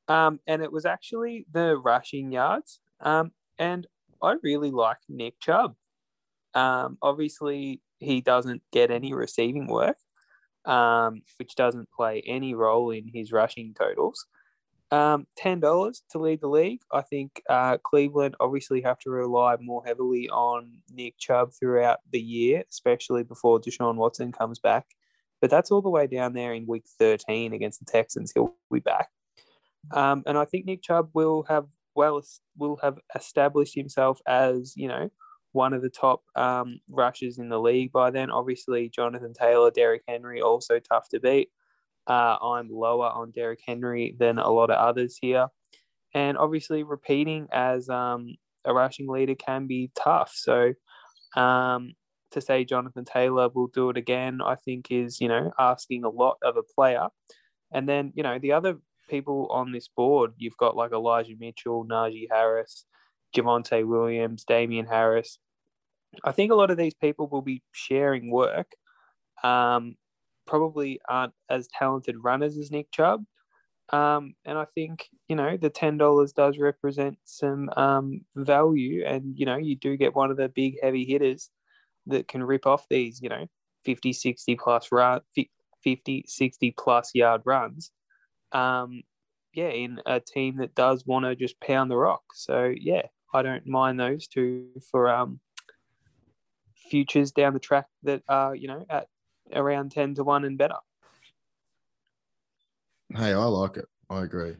um, 0.08 0.40
and 0.46 0.62
it 0.62 0.72
was 0.72 0.86
actually 0.86 1.46
the 1.50 1.76
rushing 1.76 2.32
yards. 2.32 2.80
Um, 3.00 3.32
and 3.60 3.86
I 4.20 4.36
really 4.42 4.72
like 4.72 4.96
Nick 5.08 5.38
Chubb. 5.38 5.76
Um, 6.54 6.98
obviously, 7.00 7.80
he 7.98 8.20
doesn't 8.20 8.62
get 8.72 8.90
any 8.90 9.12
receiving 9.12 9.68
work, 9.68 9.98
um, 10.64 11.22
which 11.38 11.54
doesn't 11.54 11.90
play 11.92 12.22
any 12.26 12.54
role 12.54 12.90
in 12.90 13.06
his 13.06 13.30
rushing 13.30 13.74
totals. 13.74 14.26
Um, 14.90 15.26
Ten 15.36 15.60
dollars 15.60 16.02
to 16.10 16.18
lead 16.18 16.40
the 16.40 16.48
league. 16.48 16.80
I 16.90 17.02
think 17.02 17.40
uh, 17.48 17.76
Cleveland 17.84 18.34
obviously 18.40 18.80
have 18.80 18.98
to 19.00 19.10
rely 19.10 19.56
more 19.60 19.84
heavily 19.84 20.28
on 20.30 20.82
Nick 20.92 21.16
Chubb 21.18 21.52
throughout 21.52 22.00
the 22.10 22.20
year, 22.20 22.64
especially 22.68 23.22
before 23.22 23.60
Deshaun 23.60 23.94
Watson 23.94 24.32
comes 24.32 24.58
back. 24.58 24.86
But 25.40 25.50
that's 25.50 25.70
all 25.70 25.80
the 25.80 25.90
way 25.90 26.06
down 26.06 26.32
there 26.32 26.52
in 26.52 26.66
Week 26.66 26.84
13 26.98 27.52
against 27.52 27.78
the 27.78 27.86
Texans. 27.86 28.32
He'll 28.34 28.56
be 28.72 28.80
back, 28.80 29.10
um, 29.92 30.24
and 30.26 30.36
I 30.36 30.44
think 30.44 30.64
Nick 30.66 30.82
Chubb 30.82 31.10
will 31.14 31.44
have 31.44 31.66
well 32.00 32.22
will 32.56 32.78
have 32.82 32.98
established 33.14 33.74
himself 33.74 34.20
as 34.26 34.72
you 34.74 34.88
know 34.88 35.10
one 35.52 35.74
of 35.74 35.82
the 35.82 35.90
top 35.90 36.22
um, 36.34 36.80
rushers 36.88 37.38
in 37.38 37.48
the 37.50 37.60
league 37.60 37.92
by 37.92 38.10
then. 38.10 38.30
Obviously, 38.30 38.88
Jonathan 38.88 39.34
Taylor, 39.34 39.70
Derrick 39.70 40.02
Henry, 40.08 40.40
also 40.40 40.78
tough 40.78 41.10
to 41.10 41.20
beat. 41.20 41.50
Uh, 42.06 42.36
I'm 42.40 42.70
lower 42.70 43.08
on 43.08 43.32
Derrick 43.32 43.60
Henry 43.66 44.16
than 44.18 44.38
a 44.38 44.50
lot 44.50 44.70
of 44.70 44.76
others 44.76 45.18
here, 45.20 45.48
and 46.14 46.38
obviously, 46.38 46.84
repeating 46.84 47.48
as 47.52 47.90
um, 47.90 48.36
a 48.64 48.72
rushing 48.72 49.08
leader 49.08 49.34
can 49.34 49.66
be 49.66 49.90
tough. 49.94 50.32
So, 50.34 50.72
um, 51.36 51.92
to 52.30 52.40
say 52.40 52.64
Jonathan 52.64 53.04
Taylor 53.04 53.50
will 53.50 53.66
do 53.66 53.90
it 53.90 53.98
again, 53.98 54.40
I 54.40 54.54
think 54.54 54.86
is 54.90 55.20
you 55.20 55.28
know 55.28 55.52
asking 55.58 56.04
a 56.04 56.08
lot 56.08 56.38
of 56.42 56.56
a 56.56 56.62
player. 56.62 57.08
And 57.72 57.86
then 57.86 58.12
you 58.14 58.22
know 58.22 58.38
the 58.38 58.52
other 58.52 58.78
people 59.10 59.48
on 59.50 59.72
this 59.72 59.88
board, 59.88 60.32
you've 60.38 60.56
got 60.56 60.76
like 60.76 60.92
Elijah 60.92 61.34
Mitchell, 61.38 61.84
Najee 61.84 62.28
Harris, 62.30 62.84
Javonte 63.36 63.86
Williams, 63.86 64.44
Damien 64.44 64.86
Harris. 64.86 65.38
I 66.24 66.32
think 66.32 66.50
a 66.50 66.56
lot 66.56 66.70
of 66.70 66.76
these 66.76 66.94
people 66.94 67.28
will 67.28 67.42
be 67.42 67.62
sharing 67.72 68.30
work. 68.30 68.72
Um, 69.42 69.96
probably 70.46 71.00
aren't 71.08 71.32
as 71.48 71.68
talented 71.68 72.16
runners 72.22 72.56
as 72.56 72.70
Nick 72.70 72.90
Chubb. 72.90 73.24
Um, 73.92 74.34
and 74.44 74.56
I 74.56 74.66
think 74.74 75.08
you 75.28 75.34
know 75.34 75.56
the 75.56 75.70
ten 75.70 75.98
dollars 75.98 76.32
does 76.32 76.58
represent 76.58 77.18
some 77.24 77.68
um, 77.76 78.20
value, 78.36 79.04
and 79.04 79.36
you 79.36 79.46
know 79.46 79.56
you 79.56 79.76
do 79.76 79.96
get 79.96 80.14
one 80.14 80.30
of 80.30 80.36
the 80.36 80.48
big 80.48 80.76
heavy 80.82 81.04
hitters 81.04 81.50
that 82.06 82.28
can 82.28 82.42
rip 82.42 82.66
off 82.66 82.86
these 82.88 83.20
you 83.20 83.28
know 83.28 83.46
50, 83.84 84.12
60 84.12 84.56
plus 84.56 84.88
run, 84.92 85.20
50, 85.82 86.24
60 86.26 86.74
plus 86.78 87.10
yard 87.14 87.42
runs. 87.44 87.90
Um, 88.52 89.02
yeah, 89.52 89.68
in 89.68 90.00
a 90.06 90.20
team 90.20 90.56
that 90.58 90.74
does 90.74 91.04
want 91.06 91.24
to 91.24 91.34
just 91.34 91.60
pound 91.60 91.90
the 91.90 91.96
rock. 91.96 92.22
So 92.34 92.72
yeah, 92.76 93.02
I 93.34 93.42
don't 93.42 93.66
mind 93.66 93.98
those 93.98 94.26
two 94.28 94.68
for 94.90 95.08
um, 95.08 95.40
futures 96.74 97.32
down 97.32 97.52
the 97.54 97.60
track 97.60 97.86
that 98.04 98.22
are 98.28 98.54
you 98.54 98.68
know 98.68 98.86
at 98.88 99.08
around 99.52 99.90
ten 99.90 100.14
to 100.14 100.24
one 100.24 100.44
and 100.44 100.56
better. 100.56 100.76
Hey, 103.16 103.32
I 103.32 103.44
like 103.44 103.76
it. 103.76 103.86
I 104.08 104.22
agree. 104.22 104.54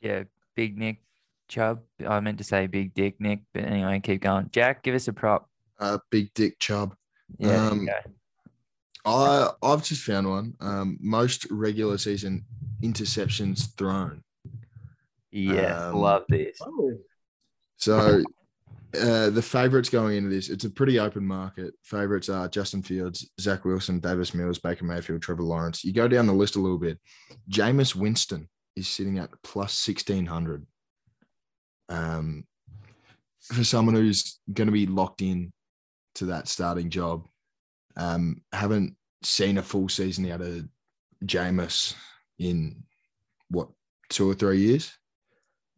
Yeah, 0.00 0.24
Big 0.56 0.78
Nick 0.78 1.02
Chubb. 1.48 1.82
I 2.06 2.20
meant 2.20 2.38
to 2.38 2.44
say 2.44 2.66
Big 2.66 2.94
Dick 2.94 3.20
Nick, 3.20 3.40
but 3.52 3.64
anyway, 3.64 4.00
keep 4.00 4.22
going. 4.22 4.48
Jack, 4.52 4.82
give 4.82 4.94
us 4.94 5.08
a 5.08 5.12
prop. 5.12 5.48
Uh, 5.78 5.98
Big 6.10 6.32
Dick 6.34 6.58
Chubb. 6.58 6.94
Yeah, 7.38 7.48
there 7.48 7.56
you 7.56 7.70
Um, 7.70 7.86
go. 7.86 7.92
I 9.04 9.50
I've 9.62 9.82
just 9.82 10.02
found 10.02 10.28
one. 10.28 10.54
Um, 10.60 10.98
most 11.00 11.46
regular 11.50 11.98
season 11.98 12.44
interceptions 12.82 13.74
thrown. 13.76 14.22
yeah, 15.30 15.88
um, 15.88 15.96
love 15.96 16.24
this. 16.28 16.58
So 17.76 18.22
uh, 19.00 19.30
the 19.30 19.42
favorites 19.42 19.88
going 19.88 20.16
into 20.16 20.30
this, 20.30 20.50
it's 20.50 20.64
a 20.64 20.70
pretty 20.70 20.98
open 20.98 21.26
market. 21.26 21.74
Favorites 21.82 22.28
are 22.28 22.46
Justin 22.48 22.82
Fields, 22.82 23.28
Zach 23.40 23.64
Wilson, 23.64 23.98
Davis 23.98 24.34
Mills, 24.34 24.58
Baker 24.58 24.84
Mayfield, 24.84 25.22
Trevor 25.22 25.42
Lawrence. 25.42 25.84
You 25.84 25.92
go 25.92 26.06
down 26.06 26.26
the 26.26 26.32
list 26.32 26.56
a 26.56 26.60
little 26.60 26.78
bit. 26.78 26.98
Jameis 27.50 27.96
Winston 27.96 28.48
is 28.76 28.86
sitting 28.86 29.18
at 29.18 29.30
plus 29.42 29.72
sixteen 29.72 30.26
hundred. 30.26 30.66
Um, 31.88 32.44
for 33.42 33.64
someone 33.64 33.94
who's 33.94 34.38
going 34.52 34.66
to 34.68 34.72
be 34.72 34.86
locked 34.86 35.22
in 35.22 35.52
to 36.14 36.26
that 36.26 36.46
starting 36.46 36.90
job, 36.90 37.26
um, 37.96 38.42
haven't 38.52 38.96
seen 39.22 39.58
a 39.58 39.62
full 39.62 39.88
season 39.88 40.30
out 40.30 40.40
of 40.40 40.66
Jameis 41.24 41.94
in 42.38 42.84
what 43.48 43.68
two 44.08 44.28
or 44.28 44.34
three 44.34 44.60
years. 44.60 44.96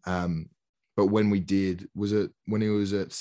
Um, 0.07 0.51
but 0.97 1.07
when 1.07 1.31
we 1.31 1.41
did, 1.41 1.89
was 1.95 2.13
it 2.13 2.31
when 2.47 2.61
he 2.61 2.69
was 2.69 2.93
at 2.93 3.19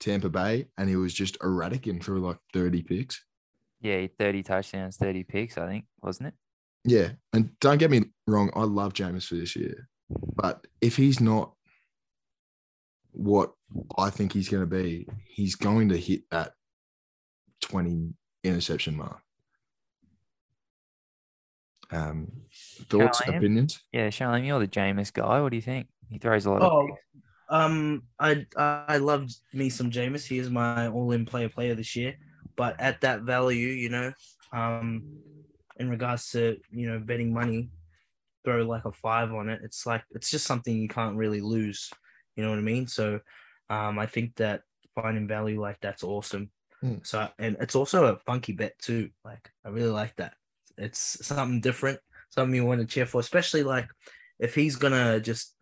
Tampa 0.00 0.28
Bay 0.28 0.66
and 0.78 0.88
he 0.88 0.96
was 0.96 1.12
just 1.12 1.36
erratic 1.42 1.86
and 1.86 2.02
threw 2.02 2.20
like 2.20 2.38
30 2.52 2.82
picks? 2.82 3.24
Yeah, 3.80 4.06
30 4.18 4.42
touchdowns, 4.42 4.96
30 4.96 5.24
picks, 5.24 5.58
I 5.58 5.66
think, 5.66 5.84
wasn't 6.02 6.28
it? 6.28 6.34
Yeah. 6.84 7.10
And 7.32 7.58
don't 7.60 7.78
get 7.78 7.90
me 7.90 8.04
wrong, 8.26 8.50
I 8.54 8.62
love 8.62 8.94
Jameis 8.94 9.26
for 9.26 9.34
this 9.34 9.56
year. 9.56 9.88
But 10.08 10.66
if 10.80 10.96
he's 10.96 11.20
not 11.20 11.52
what 13.12 13.52
I 13.98 14.10
think 14.10 14.32
he's 14.32 14.48
going 14.48 14.62
to 14.62 14.66
be, 14.66 15.06
he's 15.26 15.54
going 15.54 15.90
to 15.90 15.98
hit 15.98 16.22
that 16.30 16.52
20 17.60 18.14
interception 18.44 18.96
mark. 18.96 19.20
Um, 21.90 22.32
thoughts, 22.88 23.20
Callahan? 23.20 23.34
opinions? 23.36 23.80
Yeah, 23.92 24.08
Sharleam, 24.08 24.46
you're 24.46 24.58
the 24.58 24.66
Jameis 24.68 25.12
guy. 25.12 25.40
What 25.40 25.50
do 25.50 25.56
you 25.56 25.62
think? 25.62 25.86
He 26.08 26.18
throws 26.18 26.46
a 26.46 26.50
lot 26.50 26.62
of 26.62 26.72
Oh, 26.72 26.86
picks. 26.86 26.98
um, 27.50 28.02
I 28.18 28.46
I 28.56 28.96
loved 28.98 29.34
me 29.52 29.68
some 29.70 29.90
Jameis. 29.90 30.26
He 30.26 30.38
is 30.38 30.50
my 30.50 30.88
all-in 30.88 31.24
player 31.26 31.48
player 31.48 31.74
this 31.74 31.94
year. 31.94 32.16
But 32.56 32.80
at 32.80 33.00
that 33.02 33.22
value, 33.22 33.68
you 33.68 33.90
know, 33.90 34.12
um, 34.52 35.04
in 35.78 35.90
regards 35.90 36.30
to 36.30 36.56
you 36.70 36.88
know 36.90 36.98
betting 36.98 37.32
money, 37.32 37.70
throw 38.44 38.62
like 38.64 38.84
a 38.84 38.92
five 38.92 39.32
on 39.32 39.48
it. 39.48 39.60
It's 39.62 39.86
like 39.86 40.02
it's 40.10 40.30
just 40.30 40.46
something 40.46 40.76
you 40.76 40.88
can't 40.88 41.16
really 41.16 41.40
lose. 41.40 41.90
You 42.36 42.44
know 42.44 42.50
what 42.50 42.58
I 42.58 42.62
mean? 42.62 42.86
So, 42.86 43.20
um, 43.70 43.98
I 43.98 44.06
think 44.06 44.36
that 44.36 44.62
finding 44.94 45.28
value 45.28 45.60
like 45.60 45.78
that's 45.80 46.02
awesome. 46.02 46.50
Hmm. 46.84 46.96
So 47.02 47.26
and 47.38 47.56
it's 47.60 47.74
also 47.74 48.12
a 48.12 48.18
funky 48.26 48.52
bet 48.52 48.78
too. 48.78 49.08
Like 49.24 49.50
I 49.64 49.70
really 49.70 49.90
like 49.90 50.14
that. 50.16 50.34
It's 50.76 51.24
something 51.26 51.62
different, 51.62 51.98
something 52.28 52.54
you 52.54 52.66
want 52.66 52.82
to 52.82 52.86
cheer 52.86 53.06
for, 53.06 53.20
especially 53.20 53.62
like 53.62 53.88
if 54.38 54.54
he's 54.54 54.76
gonna 54.76 55.18
just 55.18 55.54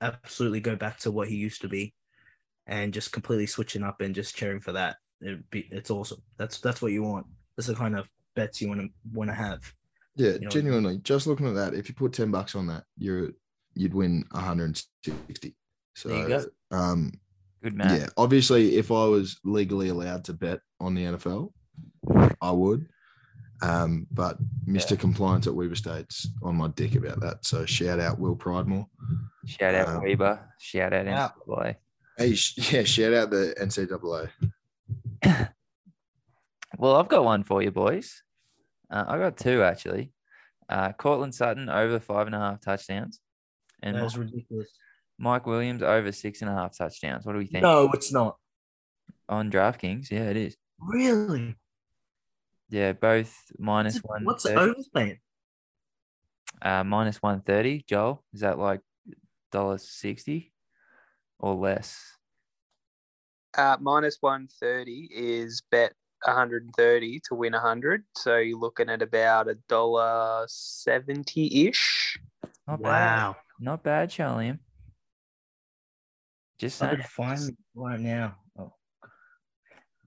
absolutely 0.00 0.58
go 0.60 0.74
back 0.74 0.98
to 1.00 1.12
what 1.12 1.28
he 1.28 1.36
used 1.36 1.60
to 1.60 1.68
be 1.68 1.94
and 2.66 2.92
just 2.92 3.12
completely 3.12 3.46
switching 3.46 3.84
up 3.84 4.00
and 4.00 4.16
just 4.16 4.34
cheering 4.34 4.58
for 4.60 4.72
that. 4.72 4.96
It'd 5.22 5.48
be 5.50 5.68
it's 5.70 5.90
awesome. 5.92 6.22
That's 6.38 6.58
that's 6.60 6.82
what 6.82 6.90
you 6.90 7.04
want. 7.04 7.26
That's 7.56 7.68
the 7.68 7.74
kind 7.76 7.96
of 7.96 8.08
bets 8.34 8.60
you 8.60 8.68
want 8.68 8.80
to 8.80 8.88
want 9.12 9.30
to 9.30 9.34
have. 9.34 9.60
Yeah, 10.16 10.32
You 10.32 10.40
know- 10.40 10.48
genuinely. 10.48 10.98
Just 10.98 11.28
looking 11.28 11.46
at 11.46 11.54
that, 11.54 11.74
if 11.74 11.88
you 11.88 11.94
put 11.94 12.12
10 12.12 12.32
bucks 12.32 12.56
on 12.56 12.66
that, 12.66 12.82
you're 12.96 13.30
you'd 13.74 13.94
win 13.94 14.24
160. 14.32 15.54
So 15.94 16.08
There 16.08 16.22
you 16.22 16.28
go. 16.28 16.44
um 16.76 17.12
Good 17.62 17.74
man. 17.74 18.00
yeah, 18.00 18.06
obviously 18.16 18.76
if 18.76 18.90
I 18.90 19.04
was 19.06 19.38
legally 19.44 19.88
allowed 19.88 20.24
to 20.24 20.32
bet 20.32 20.60
on 20.80 20.94
the 20.94 21.04
NFL, 21.04 21.52
I 22.40 22.50
would. 22.50 22.86
Um, 23.60 24.06
but 24.12 24.38
Mr. 24.68 24.96
Compliance 24.96 25.48
at 25.48 25.54
Weber 25.54 25.74
State's 25.74 26.28
on 26.42 26.54
my 26.56 26.68
dick 26.68 26.94
about 26.94 27.18
that. 27.20 27.44
So 27.44 27.66
shout 27.66 27.98
out 27.98 28.18
Will 28.20 28.36
Pridemore. 28.36 28.86
Shout 29.46 29.74
out 29.74 29.88
Um, 29.88 30.02
Weber. 30.02 30.38
Shout 30.60 30.92
out 30.92 31.06
Yeah. 31.06 31.28
NCAA. 31.48 31.76
Hey, 32.16 32.34
sh- 32.36 32.54
yeah, 32.72 32.84
shout 32.84 33.12
out 33.14 33.30
the 33.30 33.54
NCAA. 33.60 34.30
Well, 36.76 36.96
I've 36.96 37.08
got 37.08 37.24
one 37.24 37.42
for 37.42 37.62
you, 37.62 37.70
boys. 37.70 38.22
Uh, 38.90 39.04
I 39.08 39.18
got 39.18 39.36
two 39.36 39.62
actually. 39.62 40.12
Uh, 40.68 40.92
Courtland 40.92 41.34
Sutton 41.34 41.68
over 41.68 41.98
five 41.98 42.26
and 42.26 42.36
a 42.36 42.38
half 42.38 42.60
touchdowns, 42.60 43.20
and 43.82 43.96
That 43.96 44.04
is 44.04 44.16
Mike, 44.16 44.26
ridiculous. 44.26 44.68
Mike 45.18 45.46
Williams 45.46 45.82
over 45.82 46.12
six 46.12 46.42
and 46.42 46.50
a 46.50 46.54
half 46.54 46.76
touchdowns. 46.76 47.26
What 47.26 47.32
do 47.32 47.38
we 47.38 47.46
think 47.46 47.62
No, 47.62 47.90
it's 47.92 48.12
not. 48.12 48.36
on 49.28 49.50
DraftKings? 49.50 50.10
Yeah, 50.10 50.30
it 50.30 50.36
is. 50.36 50.56
Really? 50.80 51.56
Yeah, 52.70 52.92
both 52.92 53.34
minus 53.58 53.98
one. 53.98 54.24
What's 54.24 54.44
the 54.44 54.54
overs 54.54 54.88
playing? 54.92 55.18
Uh, 56.60 56.84
minus 56.84 57.16
one 57.22 57.40
thirty. 57.40 57.84
Joel, 57.88 58.22
is 58.32 58.40
that 58.40 58.58
like 58.58 58.80
dollar 59.50 59.78
sixty 59.78 60.52
or 61.38 61.54
less? 61.54 61.98
Uh, 63.56 63.76
minus 63.80 64.18
130 64.20 65.08
is 65.10 65.62
bet 65.70 65.92
130 66.24 67.20
to 67.24 67.34
win 67.34 67.54
100. 67.54 68.04
So 68.14 68.36
you're 68.36 68.58
looking 68.58 68.88
at 68.88 69.02
about 69.02 69.48
a 69.48 69.54
dollar 69.68 70.44
70 70.46 71.66
ish. 71.66 72.18
Not 72.68 72.82
bad. 72.82 72.88
Wow. 73.26 73.36
Not 73.58 73.82
bad, 73.82 74.10
Charlie. 74.10 74.58
Just 76.58 76.82
I 76.82 76.86
saying. 76.88 76.96
could 76.98 77.06
find 77.10 77.48
it 77.50 77.56
right 77.74 78.00
now. 78.00 78.36
Oh. 78.58 78.72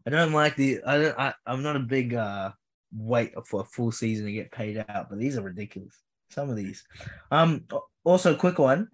I 0.06 0.10
don't 0.10 0.34
like 0.34 0.56
the. 0.56 0.82
I 0.86 0.98
don't. 0.98 1.20
I, 1.20 1.34
I'm 1.46 1.64
not 1.64 1.76
a 1.76 1.80
big 1.80 2.14
uh 2.14 2.52
wait 2.94 3.34
for 3.48 3.62
a 3.62 3.66
full 3.66 3.92
season 3.92 4.26
to 4.26 4.32
get 4.32 4.52
paid 4.52 4.84
out, 4.90 5.10
but 5.10 5.18
these 5.20 5.38
are 5.38 5.42
ridiculous. 5.44 5.96
Some 6.30 6.50
of 6.50 6.56
these. 6.56 6.84
Um. 7.32 7.66
Also, 8.04 8.36
quick 8.36 8.58
one. 8.60 8.88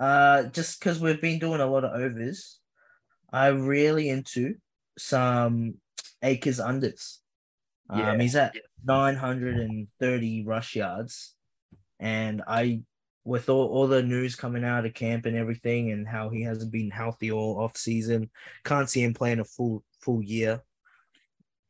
Uh, 0.00 0.44
just 0.44 0.78
because 0.80 1.00
we've 1.00 1.20
been 1.20 1.38
doing 1.38 1.60
a 1.60 1.66
lot 1.66 1.84
of 1.84 1.92
overs, 2.00 2.58
I'm 3.32 3.66
really 3.66 4.08
into 4.08 4.54
some 4.98 5.74
Akers 6.22 6.58
unders. 6.58 7.18
Um, 7.90 7.98
Yeah. 7.98 8.18
he's 8.18 8.34
at 8.36 8.54
930 8.84 10.44
rush 10.46 10.74
yards, 10.76 11.34
and 12.00 12.42
I 12.46 12.82
with 13.24 13.48
all, 13.48 13.66
all 13.68 13.86
the 13.86 14.02
news 14.02 14.36
coming 14.36 14.64
out 14.64 14.84
of 14.84 14.94
camp 14.94 15.24
and 15.26 15.36
everything 15.36 15.90
and 15.90 16.06
how 16.06 16.28
he 16.28 16.42
hasn't 16.42 16.70
been 16.70 16.90
healthy 16.90 17.32
all 17.32 17.58
off 17.58 17.76
season 17.76 18.30
can't 18.64 18.90
see 18.90 19.02
him 19.02 19.14
playing 19.14 19.40
a 19.40 19.44
full 19.44 19.82
full 20.00 20.22
year. 20.22 20.60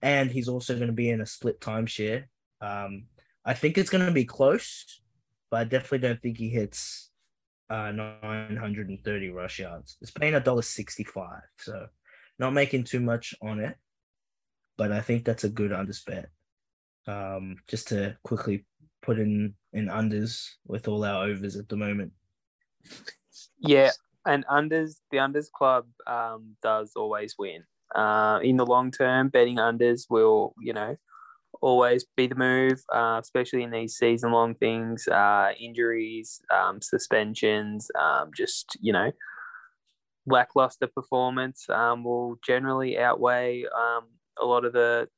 And 0.02 0.30
he's 0.30 0.48
also 0.48 0.74
going 0.74 0.88
to 0.88 0.92
be 0.92 1.10
in 1.10 1.20
a 1.20 1.26
split 1.26 1.60
timeshare. 1.60 2.24
Um 2.60 3.06
i 3.46 3.52
think 3.52 3.76
it's 3.76 3.90
going 3.90 4.04
to 4.04 4.10
be 4.12 4.24
close 4.24 5.02
but 5.50 5.60
i 5.60 5.64
definitely 5.64 5.98
don't 5.98 6.20
think 6.22 6.38
he 6.38 6.48
hits 6.48 7.10
uh 7.68 7.92
930 7.92 9.30
rush 9.30 9.58
yards. 9.58 9.96
It's 10.00 10.10
paying 10.10 10.34
a 10.34 10.40
dollar 10.40 10.62
65 10.62 11.40
so 11.58 11.86
not 12.38 12.52
making 12.52 12.84
too 12.84 13.00
much 13.00 13.34
on 13.42 13.60
it 13.60 13.76
but 14.76 14.92
i 14.92 15.00
think 15.00 15.24
that's 15.24 15.44
a 15.44 15.48
good 15.48 15.70
underspet 15.70 16.26
um 17.06 17.56
just 17.68 17.88
to 17.88 18.16
quickly 18.24 18.64
put 19.04 19.18
in 19.18 19.54
in 19.72 19.86
unders 19.86 20.48
with 20.66 20.88
all 20.88 21.04
our 21.04 21.26
overs 21.26 21.56
at 21.56 21.68
the 21.68 21.76
moment. 21.76 22.12
Yeah, 23.58 23.90
and 24.26 24.46
unders 24.46 24.96
the 25.10 25.18
unders 25.18 25.50
club 25.50 25.86
um, 26.06 26.56
does 26.62 26.92
always 26.96 27.34
win. 27.38 27.64
Uh, 27.94 28.40
in 28.42 28.56
the 28.56 28.66
long 28.66 28.90
term, 28.90 29.28
betting 29.28 29.56
unders 29.56 30.06
will 30.08 30.54
you 30.60 30.72
know 30.72 30.96
always 31.60 32.04
be 32.16 32.26
the 32.26 32.34
move, 32.34 32.82
uh, 32.92 33.18
especially 33.22 33.62
in 33.62 33.70
these 33.70 33.96
season 33.96 34.32
long 34.32 34.54
things, 34.54 35.06
uh, 35.08 35.50
injuries, 35.58 36.40
um, 36.52 36.80
suspensions, 36.80 37.88
um, 37.98 38.30
just 38.34 38.76
you 38.80 38.92
know 38.92 39.12
lackluster 40.26 40.86
performance 40.86 41.66
um, 41.68 42.02
will 42.02 42.38
generally 42.46 42.98
outweigh 42.98 43.64
um, 43.64 44.04
a 44.40 44.44
lot 44.44 44.64
of 44.64 44.72
the 44.72 45.08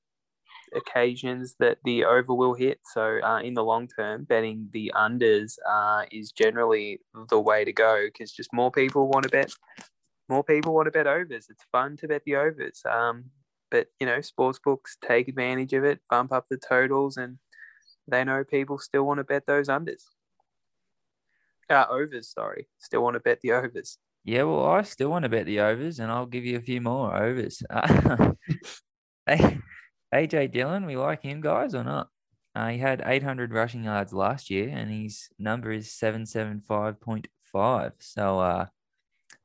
occasions 0.77 1.57
that 1.59 1.79
the 1.85 2.05
over 2.05 2.35
will 2.35 2.55
hit. 2.55 2.81
So 2.93 3.21
uh, 3.23 3.41
in 3.41 3.55
the 3.55 3.65
long 3.65 3.89
term, 3.89 4.25
betting 4.25 4.69
the 4.73 4.93
unders 4.95 5.55
uh, 5.69 6.05
is 6.11 6.33
generally 6.33 7.01
the 7.31 7.41
way 7.41 7.65
to 7.65 7.73
go 7.73 8.07
because 8.07 8.33
just 8.33 8.53
more 8.53 8.71
people 8.71 9.09
want 9.09 9.25
to 9.25 9.29
bet. 9.29 9.53
More 10.29 10.45
people 10.45 10.75
want 10.75 10.87
to 10.87 10.91
bet 10.91 11.07
overs. 11.07 11.47
It's 11.49 11.65
fun 11.73 11.97
to 11.99 12.09
bet 12.09 12.23
the 12.25 12.37
overs. 12.37 12.83
Um, 12.89 13.27
but 13.71 13.89
you 14.01 14.07
know, 14.07 14.21
sports 14.21 14.59
books 14.63 14.97
take 15.07 15.29
advantage 15.29 15.73
of 15.73 15.85
it, 15.85 16.01
bump 16.11 16.33
up 16.33 16.47
the 16.49 16.59
totals, 16.59 17.17
and 17.17 17.39
they 18.09 18.25
know 18.25 18.45
people 18.45 18.79
still 18.79 19.05
want 19.05 19.19
to 19.19 19.25
bet 19.25 19.47
those 19.47 19.69
unders. 19.69 20.03
Uh, 21.69 21.85
overs, 21.91 22.29
sorry, 22.29 22.69
still 22.79 23.03
want 23.03 23.15
to 23.15 23.21
bet 23.21 23.41
the 23.41 23.53
overs. 23.53 23.99
Yeah, 24.25 24.43
well, 24.43 24.67
I 24.67 24.83
still 24.83 25.11
want 25.11 25.23
to 25.23 25.29
bet 25.29 25.47
the 25.47 25.61
overs, 25.61 26.01
and 26.01 26.11
I'll 26.11 26.27
give 26.27 26.45
you 26.45 26.57
a 26.59 26.61
few 26.61 26.81
more 26.81 27.15
overs. 27.17 27.63
hey, 29.27 29.59
AJ 30.17 30.53
Dillon, 30.53 30.87
we 30.87 30.97
like 30.97 31.23
him, 31.23 31.43
guys, 31.43 31.75
or 31.75 31.85
not? 31.85 32.09
Uh, 32.55 32.69
he 32.69 32.79
had 32.79 33.03
800 33.05 33.53
rushing 33.53 33.85
yards 33.85 34.15
last 34.15 34.49
year, 34.49 34.71
and 34.73 34.91
his 34.91 35.29
number 35.39 35.73
is 35.73 35.89
775.5. 35.89 37.93
So 37.99 38.41
uh, 38.41 38.65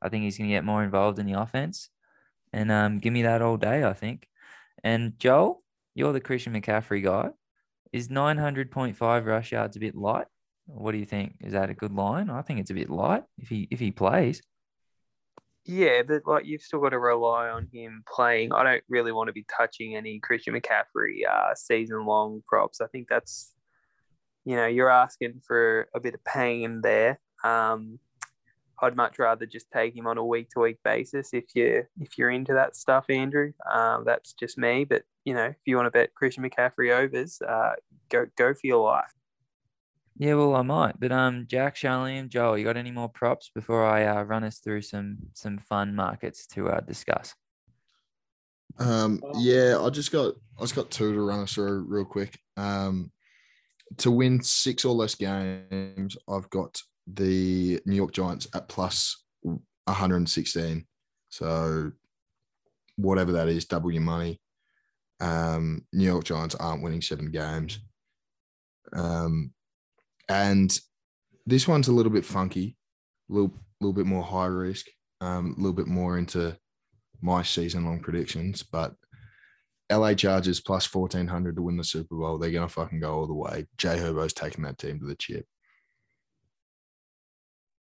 I 0.00 0.08
think 0.08 0.24
he's 0.24 0.38
going 0.38 0.48
to 0.48 0.56
get 0.56 0.64
more 0.64 0.82
involved 0.82 1.18
in 1.18 1.26
the 1.26 1.38
offense. 1.38 1.90
And 2.54 2.72
um, 2.72 3.00
give 3.00 3.12
me 3.12 3.20
that 3.22 3.42
all 3.42 3.58
day, 3.58 3.84
I 3.84 3.92
think. 3.92 4.26
And 4.82 5.18
Joel, 5.18 5.62
you're 5.94 6.14
the 6.14 6.20
Christian 6.20 6.54
McCaffrey 6.54 7.04
guy. 7.04 7.28
Is 7.92 8.08
900.5 8.08 9.26
rush 9.26 9.52
yards 9.52 9.76
a 9.76 9.80
bit 9.80 9.94
light? 9.94 10.26
What 10.64 10.92
do 10.92 10.98
you 10.98 11.04
think? 11.04 11.34
Is 11.40 11.52
that 11.52 11.68
a 11.68 11.74
good 11.74 11.92
line? 11.92 12.30
I 12.30 12.40
think 12.40 12.60
it's 12.60 12.70
a 12.70 12.74
bit 12.74 12.88
light 12.88 13.24
if 13.36 13.50
he 13.50 13.68
if 13.70 13.78
he 13.78 13.90
plays. 13.90 14.40
Yeah, 15.64 16.02
but 16.02 16.22
like 16.26 16.44
you've 16.44 16.62
still 16.62 16.80
got 16.80 16.90
to 16.90 16.98
rely 16.98 17.48
on 17.48 17.68
him 17.72 18.02
playing. 18.12 18.52
I 18.52 18.64
don't 18.64 18.84
really 18.88 19.12
want 19.12 19.28
to 19.28 19.32
be 19.32 19.46
touching 19.56 19.96
any 19.96 20.18
Christian 20.18 20.54
McCaffrey 20.54 21.26
uh, 21.28 21.54
season 21.54 22.04
long 22.04 22.42
props. 22.48 22.80
I 22.80 22.88
think 22.88 23.08
that's, 23.08 23.54
you 24.44 24.56
know, 24.56 24.66
you're 24.66 24.90
asking 24.90 25.40
for 25.46 25.88
a 25.94 26.00
bit 26.00 26.14
of 26.14 26.24
pain 26.24 26.80
there. 26.82 27.20
Um, 27.44 28.00
I'd 28.80 28.96
much 28.96 29.20
rather 29.20 29.46
just 29.46 29.70
take 29.70 29.94
him 29.94 30.08
on 30.08 30.18
a 30.18 30.24
week 30.24 30.50
to 30.50 30.60
week 30.60 30.78
basis 30.82 31.30
if 31.32 31.44
you 31.54 31.84
if 32.00 32.18
you're 32.18 32.30
into 32.30 32.54
that 32.54 32.74
stuff, 32.74 33.04
Andrew. 33.08 33.52
Um, 33.72 34.02
that's 34.04 34.32
just 34.32 34.58
me. 34.58 34.84
But 34.84 35.04
you 35.24 35.34
know, 35.34 35.44
if 35.46 35.56
you 35.64 35.76
want 35.76 35.86
to 35.86 35.92
bet 35.92 36.14
Christian 36.16 36.42
McCaffrey 36.42 36.92
overs, 36.92 37.40
uh, 37.40 37.74
go 38.10 38.26
go 38.36 38.52
for 38.52 38.66
your 38.66 38.84
life. 38.84 39.12
Yeah, 40.18 40.34
well, 40.34 40.54
I 40.54 40.62
might. 40.62 41.00
But 41.00 41.12
um, 41.12 41.46
Jack, 41.48 41.76
Sharleam, 41.76 42.28
Joel, 42.28 42.58
you 42.58 42.64
got 42.64 42.76
any 42.76 42.90
more 42.90 43.08
props 43.08 43.50
before 43.54 43.84
I 43.84 44.04
uh, 44.04 44.22
run 44.22 44.44
us 44.44 44.58
through 44.58 44.82
some 44.82 45.16
some 45.32 45.58
fun 45.58 45.94
markets 45.94 46.46
to 46.48 46.68
uh, 46.68 46.80
discuss? 46.80 47.34
Um, 48.78 49.22
yeah, 49.36 49.78
I 49.80 49.90
just 49.90 50.12
got 50.12 50.34
I 50.58 50.62
just 50.62 50.74
got 50.74 50.90
two 50.90 51.14
to 51.14 51.20
run 51.20 51.40
us 51.40 51.54
through 51.54 51.86
real 51.88 52.04
quick. 52.04 52.38
Um, 52.56 53.10
to 53.98 54.10
win 54.10 54.42
six 54.42 54.84
or 54.84 54.94
less 54.94 55.14
games, 55.14 56.16
I've 56.28 56.48
got 56.50 56.80
the 57.06 57.80
New 57.84 57.96
York 57.96 58.12
Giants 58.12 58.46
at 58.54 58.68
plus 58.68 59.24
116. 59.42 60.86
So 61.28 61.92
whatever 62.96 63.32
that 63.32 63.48
is, 63.48 63.64
double 63.64 63.90
your 63.90 64.02
money. 64.02 64.40
Um, 65.20 65.86
New 65.92 66.04
York 66.04 66.24
Giants 66.24 66.54
aren't 66.54 66.82
winning 66.82 67.02
seven 67.02 67.30
games. 67.30 67.78
Um, 68.92 69.52
and 70.28 70.78
this 71.46 71.66
one's 71.66 71.88
a 71.88 71.92
little 71.92 72.12
bit 72.12 72.24
funky, 72.24 72.76
a 73.30 73.32
little, 73.32 73.52
little 73.80 73.92
bit 73.92 74.06
more 74.06 74.22
high 74.22 74.46
risk, 74.46 74.86
um, 75.20 75.54
a 75.56 75.60
little 75.60 75.72
bit 75.72 75.86
more 75.86 76.18
into 76.18 76.56
my 77.20 77.42
season 77.42 77.84
long 77.84 78.00
predictions. 78.00 78.62
But 78.62 78.94
LA 79.90 80.14
Chargers 80.14 80.60
plus 80.60 80.92
1400 80.92 81.56
to 81.56 81.62
win 81.62 81.76
the 81.76 81.84
Super 81.84 82.16
Bowl. 82.16 82.38
They're 82.38 82.50
going 82.50 82.66
to 82.66 82.72
fucking 82.72 83.00
go 83.00 83.14
all 83.14 83.26
the 83.26 83.34
way. 83.34 83.66
Jay 83.76 83.98
Herbo's 83.98 84.32
taking 84.32 84.64
that 84.64 84.78
team 84.78 84.98
to 85.00 85.06
the 85.06 85.14
chip. 85.14 85.46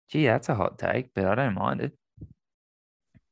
Gee, 0.08 0.26
that's 0.26 0.48
a 0.48 0.54
hot 0.54 0.78
take, 0.78 1.12
but 1.14 1.24
I 1.24 1.34
don't 1.34 1.54
mind 1.54 1.80
it. 1.80 1.92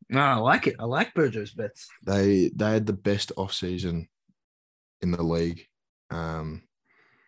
No, 0.08 0.20
I 0.20 0.34
like 0.34 0.66
it. 0.66 0.76
I 0.78 0.84
like 0.84 1.14
Burgo's 1.14 1.52
bets. 1.52 1.88
They 2.04 2.50
they 2.54 2.72
had 2.72 2.86
the 2.86 2.92
best 2.92 3.32
off 3.36 3.54
season 3.54 4.08
in 5.00 5.12
the 5.12 5.22
league 5.22 5.66
um, 6.10 6.62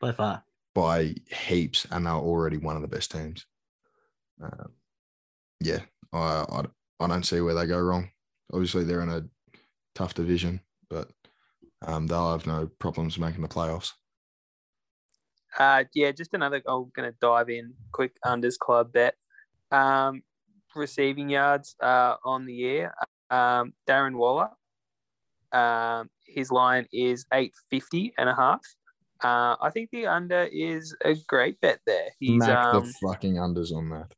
by 0.01 0.13
far. 0.13 0.45
By 0.77 1.15
heaps, 1.49 1.87
and 1.91 2.05
they're 2.05 2.13
already 2.13 2.59
one 2.59 2.77
of 2.77 2.83
the 2.83 2.89
best 2.89 3.11
teams. 3.11 3.47
Um, 4.43 4.73
yeah, 5.59 5.81
I, 6.13 6.45
I 6.51 6.65
I 7.01 7.09
don't 7.09 7.25
see 7.25 7.41
where 7.41 7.55
they 7.55 7.65
go 7.67 7.81
wrong. 7.81 8.11
Obviously, 8.53 8.85
they're 8.85 9.01
in 9.01 9.09
a 9.09 9.25
tough 9.95 10.13
division, 10.13 10.61
but 10.91 11.09
um, 11.87 12.07
they'll 12.07 12.31
have 12.31 12.47
no 12.47 12.69
problems 12.79 13.19
making 13.19 13.41
the 13.41 13.49
playoffs. 13.49 13.93
Uh, 15.59 15.85
yeah, 15.95 16.13
just 16.13 16.35
another. 16.35 16.63
I'm 16.67 16.93
going 16.95 17.11
to 17.11 17.17
dive 17.23 17.49
in 17.49 17.73
quick 17.93 18.13
unders 18.27 18.59
club 18.59 18.93
bet. 18.93 19.15
Um, 19.71 20.23
receiving 20.75 21.31
yards 21.31 21.75
uh, 21.83 22.17
on 22.23 22.45
the 22.45 22.53
year. 22.53 22.95
Um, 23.31 23.73
Darren 23.89 24.15
Waller. 24.15 24.51
Um, 25.53 26.11
his 26.27 26.51
line 26.51 26.87
is 26.93 27.25
850 27.33 28.13
and 28.19 28.29
a 28.29 28.35
half. 28.35 28.61
Uh, 29.23 29.57
I 29.61 29.71
think 29.73 29.91
the 29.91 30.07
under 30.07 30.49
is 30.53 30.95
a 31.05 31.15
great 31.27 31.61
bet 31.61 31.81
there. 31.87 32.09
He's 32.21 32.41
Mac 32.41 32.75
um, 32.75 32.85
the 32.85 32.95
fucking 33.03 33.35
unders 33.35 33.75
on 33.75 33.89
that. 33.91 34.13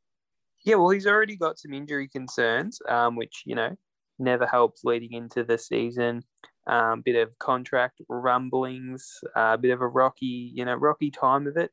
yeah, 0.65 0.75
well, 0.75 0.89
he's 0.89 1.07
already 1.07 1.35
got 1.35 1.57
some 1.57 1.73
injury 1.73 2.07
concerns, 2.07 2.79
um, 2.87 3.15
which 3.15 3.43
you 3.45 3.55
know 3.55 3.75
never 4.17 4.45
helps 4.45 4.83
leading 4.83 5.13
into 5.13 5.43
the 5.43 5.57
season. 5.57 6.23
Um, 6.67 7.01
bit 7.01 7.15
of 7.15 7.37
contract 7.39 8.01
rumblings, 8.09 9.09
a 9.35 9.39
uh, 9.39 9.57
bit 9.57 9.71
of 9.71 9.81
a 9.81 9.87
rocky, 9.87 10.51
you 10.53 10.65
know, 10.65 10.75
rocky 10.75 11.09
time 11.09 11.47
of 11.47 11.57
it. 11.57 11.71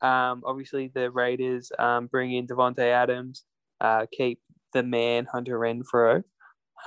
Um, 0.00 0.42
obviously, 0.46 0.92
the 0.94 1.10
Raiders 1.10 1.72
um, 1.78 2.06
bring 2.06 2.32
in 2.32 2.46
Davante 2.46 2.78
Adams, 2.80 3.44
uh, 3.80 4.06
keep 4.12 4.40
the 4.72 4.82
man 4.82 5.24
Hunter 5.24 5.58
Renfrow. 5.58 6.22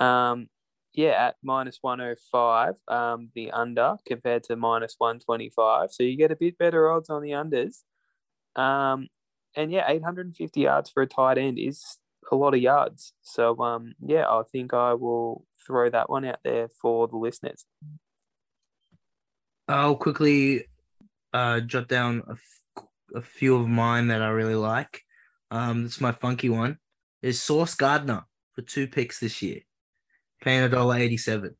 Um, 0.00 0.48
yeah, 0.94 1.28
at 1.28 1.36
minus 1.42 1.78
105, 1.80 2.74
um, 2.88 3.30
the 3.34 3.50
under 3.50 3.96
compared 4.06 4.44
to 4.44 4.56
minus 4.56 4.94
125. 4.98 5.90
So 5.92 6.02
you 6.02 6.16
get 6.16 6.30
a 6.30 6.36
bit 6.36 6.58
better 6.58 6.90
odds 6.90 7.08
on 7.08 7.22
the 7.22 7.30
unders. 7.30 7.82
Um, 8.60 9.08
and 9.56 9.72
yeah, 9.72 9.84
850 9.88 10.60
yards 10.60 10.90
for 10.90 11.02
a 11.02 11.06
tight 11.06 11.38
end 11.38 11.58
is 11.58 11.98
a 12.30 12.36
lot 12.36 12.54
of 12.54 12.60
yards. 12.60 13.12
So 13.22 13.58
um, 13.60 13.94
yeah, 14.00 14.28
I 14.28 14.42
think 14.50 14.74
I 14.74 14.94
will 14.94 15.44
throw 15.66 15.88
that 15.90 16.10
one 16.10 16.24
out 16.24 16.40
there 16.44 16.68
for 16.80 17.08
the 17.08 17.16
listeners. 17.16 17.64
I'll 19.68 19.96
quickly 19.96 20.66
uh, 21.32 21.60
jot 21.60 21.88
down 21.88 22.22
a, 22.28 22.32
f- 22.32 22.84
a 23.14 23.22
few 23.22 23.56
of 23.56 23.68
mine 23.68 24.08
that 24.08 24.22
I 24.22 24.28
really 24.28 24.54
like. 24.54 25.02
Um, 25.50 25.84
this 25.84 25.94
is 25.94 26.00
my 26.00 26.12
funky 26.12 26.48
one. 26.48 26.78
Is 27.22 27.42
Sauce 27.42 27.74
Gardner 27.74 28.24
for 28.54 28.62
two 28.62 28.88
picks 28.88 29.20
this 29.20 29.40
year, 29.42 29.60
paying 30.42 30.62
a 30.62 30.68
dollar 30.68 30.96
eighty-seven. 30.96 31.56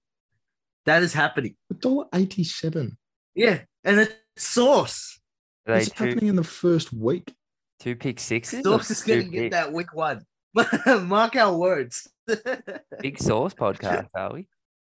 That 0.84 1.02
is 1.02 1.12
happening. 1.14 1.56
A 1.70 1.74
dollar 1.74 2.06
eighty-seven. 2.14 2.98
Yeah, 3.34 3.60
and 3.84 4.00
it's 4.00 4.12
Sauce. 4.36 5.18
Are 5.66 5.76
It's 5.76 5.88
two, 5.90 6.04
happening 6.04 6.26
in 6.28 6.36
the 6.36 6.44
first 6.44 6.92
week. 6.92 7.32
two 7.80 7.96
pick 7.96 8.20
sixes? 8.20 8.66
or 8.66 8.78
Sauce 8.82 8.90
is 8.90 9.02
going 9.02 9.24
to 9.24 9.28
get 9.30 9.50
that 9.52 9.72
week 9.72 9.94
one. 9.94 10.26
Mark 11.02 11.36
our 11.36 11.56
words. 11.56 12.08
Big 13.00 13.18
Sauce 13.18 13.54
podcast, 13.54 14.08
are 14.14 14.34
we? 14.34 14.48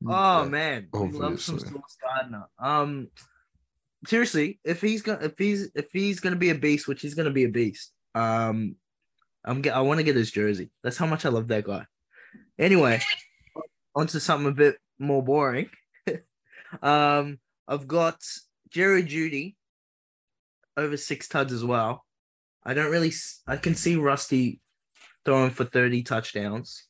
Oh 0.05 0.43
Yeah. 0.43 0.49
man, 0.49 0.87
we 0.93 0.99
love 1.09 1.41
some 1.41 1.55
obviously. 1.55 1.79
Sauce 1.79 1.97
Gardner. 2.01 2.45
Um, 2.59 3.07
seriously, 4.05 4.59
if 4.63 4.81
he's 4.81 5.01
gonna 5.01 5.25
if 5.25 5.33
he's 5.39 5.71
if 5.73 5.87
he's 5.91 6.19
gonna 6.19 6.35
be 6.35 6.49
a 6.51 6.55
beast, 6.55 6.87
which 6.87 7.01
he's 7.01 7.15
gonna 7.15 7.31
be 7.31 7.45
a 7.45 7.49
beast, 7.49 7.93
um, 8.13 8.75
I'm 9.43 9.61
get 9.61 9.75
I 9.75 9.81
want 9.81 9.97
to 9.99 10.03
get 10.03 10.15
his 10.15 10.29
jersey. 10.31 10.69
That's 10.83 10.97
how 10.97 11.07
much 11.07 11.25
I 11.25 11.29
love 11.29 11.47
that 11.47 11.63
guy. 11.63 11.85
Anyway, 12.59 13.01
onto 13.97 14.19
something 14.19 14.51
a 14.51 14.55
bit 14.55 14.77
more 14.99 15.23
boring. 15.23 15.69
um, 16.83 17.39
I've 17.67 17.87
got 17.87 18.21
Jerry 18.69 19.03
Jeudy 19.03 19.55
over 20.77 20.95
six 20.95 21.27
tuds 21.27 21.51
as 21.51 21.65
well. 21.65 22.05
I 22.63 22.73
don't 22.73 22.91
really. 22.91 23.11
I 23.47 23.57
can 23.57 23.75
see 23.75 23.95
Rusty 23.95 24.61
throwing 25.25 25.49
for 25.49 25.65
thirty 25.65 26.03
touchdowns, 26.03 26.85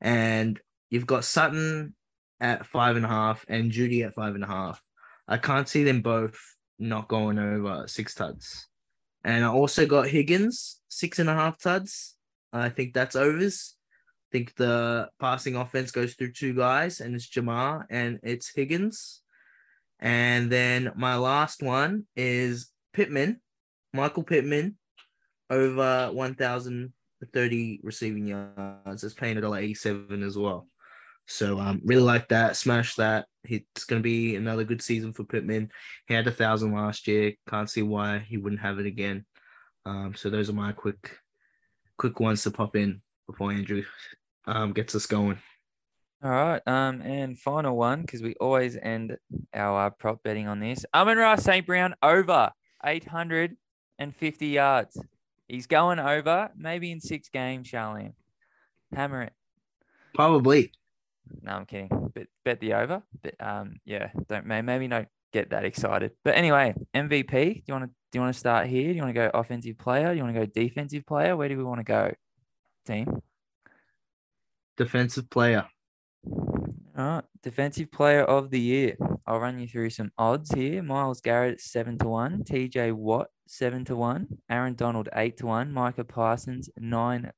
and 0.00 0.60
you've 0.90 1.06
got 1.06 1.24
Sutton 1.24 1.94
at 2.40 2.66
five 2.66 2.96
and 2.96 3.06
a 3.06 3.08
half 3.08 3.44
and 3.48 3.72
Jeudy 3.72 4.04
at 4.04 4.14
five 4.14 4.34
and 4.34 4.44
a 4.44 4.48
half. 4.48 4.82
I 5.26 5.38
can't 5.38 5.68
see 5.68 5.82
them 5.84 6.02
both 6.02 6.38
not 6.78 7.08
going 7.08 7.38
over 7.38 7.84
six 7.86 8.14
tuds. 8.14 8.68
And 9.24 9.44
I 9.44 9.48
also 9.48 9.86
got 9.86 10.08
Higgins, 10.08 10.80
six 10.88 11.18
and 11.18 11.30
a 11.30 11.34
half 11.34 11.58
tuds. 11.58 12.16
I 12.52 12.68
think 12.68 12.92
that's 12.92 13.16
overs. 13.16 13.76
I 14.34 14.36
think 14.36 14.56
the 14.56 15.08
passing 15.20 15.54
offense 15.54 15.92
goes 15.92 16.14
through 16.14 16.32
two 16.32 16.54
guys, 16.54 16.98
and 16.98 17.14
it's 17.14 17.30
Ja'Marr 17.30 17.84
and 17.88 18.18
it's 18.24 18.52
Higgins. 18.52 19.22
And 20.00 20.50
then 20.50 20.90
my 20.96 21.14
last 21.14 21.62
one 21.62 22.06
is 22.16 22.72
Pittman, 22.92 23.40
Michael 23.92 24.24
Pittman, 24.24 24.76
over 25.50 26.10
1,030 26.12 27.80
receiving 27.84 28.26
yards. 28.26 29.04
It's 29.04 29.14
paying 29.14 29.36
$1.87 29.36 30.26
as 30.26 30.36
well. 30.36 30.66
So 31.28 31.60
um, 31.60 31.80
really 31.84 32.02
like 32.02 32.26
that. 32.30 32.56
Smash 32.56 32.96
that. 32.96 33.26
it's 33.44 33.84
going 33.84 34.02
to 34.02 34.04
be 34.04 34.34
another 34.34 34.64
good 34.64 34.82
season 34.82 35.12
for 35.12 35.22
Pittman. 35.22 35.70
He 36.08 36.14
had 36.14 36.26
a 36.26 36.32
thousand 36.32 36.72
last 36.72 37.06
year. 37.06 37.34
Can't 37.48 37.70
see 37.70 37.82
why 37.82 38.18
he 38.18 38.36
wouldn't 38.36 38.62
have 38.62 38.80
it 38.80 38.86
again. 38.86 39.26
Um, 39.86 40.14
so 40.16 40.28
those 40.28 40.50
are 40.50 40.54
my 40.54 40.72
quick, 40.72 41.18
quick 41.96 42.18
ones 42.18 42.42
to 42.42 42.50
pop 42.50 42.74
in 42.74 43.00
before 43.28 43.52
Andrew 43.52 43.84
um, 44.46 44.72
gets 44.72 44.94
us 44.94 45.06
going. 45.06 45.38
All 46.22 46.30
right. 46.30 46.62
Um, 46.66 47.02
and 47.02 47.38
final 47.38 47.76
one 47.76 48.00
because 48.00 48.22
we 48.22 48.34
always 48.40 48.76
end 48.76 49.16
our 49.52 49.86
uh, 49.86 49.90
prop 49.90 50.22
betting 50.22 50.48
on 50.48 50.58
this. 50.58 50.86
Amon 50.94 51.18
Ra 51.18 51.36
St. 51.36 51.66
Brown 51.66 51.94
over 52.02 52.50
850 52.84 54.46
yards. 54.46 54.98
He's 55.48 55.66
going 55.66 55.98
over 55.98 56.50
maybe 56.56 56.90
in 56.90 57.00
six 57.00 57.28
games, 57.28 57.68
Sharleam. 57.70 58.14
Hammer 58.94 59.22
it. 59.22 59.32
Probably. 60.14 60.72
No, 61.42 61.52
I'm 61.52 61.66
kidding. 61.66 61.90
Bet 62.14 62.28
bet 62.44 62.60
the 62.60 62.74
over. 62.74 63.02
But 63.22 63.34
um, 63.40 63.76
yeah, 63.84 64.08
don't 64.28 64.46
maybe 64.46 64.88
not 64.88 65.06
get 65.32 65.50
that 65.50 65.64
excited. 65.64 66.12
But 66.22 66.36
anyway, 66.36 66.74
MVP. 66.94 67.30
Do 67.30 67.62
you 67.66 67.74
want 67.74 67.84
to 67.84 67.90
do 68.12 68.18
you 68.18 68.20
want 68.20 68.32
to 68.32 68.38
start 68.38 68.66
here? 68.66 68.88
Do 68.88 68.94
you 68.94 69.02
want 69.02 69.14
to 69.14 69.20
go 69.20 69.30
offensive 69.34 69.76
player? 69.76 70.10
Do 70.10 70.16
you 70.16 70.22
want 70.22 70.34
to 70.34 70.40
go 70.40 70.46
defensive 70.46 71.04
player? 71.04 71.36
Where 71.36 71.48
do 71.48 71.58
we 71.58 71.64
want 71.64 71.80
to 71.80 71.84
go, 71.84 72.14
team? 72.86 73.20
Defensive 74.76 75.30
player. 75.30 75.66
All 76.96 77.04
right, 77.04 77.24
defensive 77.42 77.90
player 77.90 78.22
of 78.22 78.50
the 78.50 78.60
year. 78.60 78.96
I'll 79.26 79.40
run 79.40 79.58
you 79.58 79.66
through 79.66 79.90
some 79.90 80.12
odds 80.16 80.52
here. 80.52 80.82
Myles 80.82 81.20
Garrett 81.20 81.60
seven 81.60 81.98
to 81.98 82.08
one, 82.08 82.44
T.J. 82.44 82.92
Watt 82.92 83.28
seven 83.48 83.84
to 83.86 83.96
one, 83.96 84.28
Aaron 84.48 84.74
Donald 84.74 85.08
eight 85.14 85.36
to 85.38 85.46
one, 85.46 85.72
Micah 85.72 86.04
Parsons 86.04 86.70
nine 86.78 87.32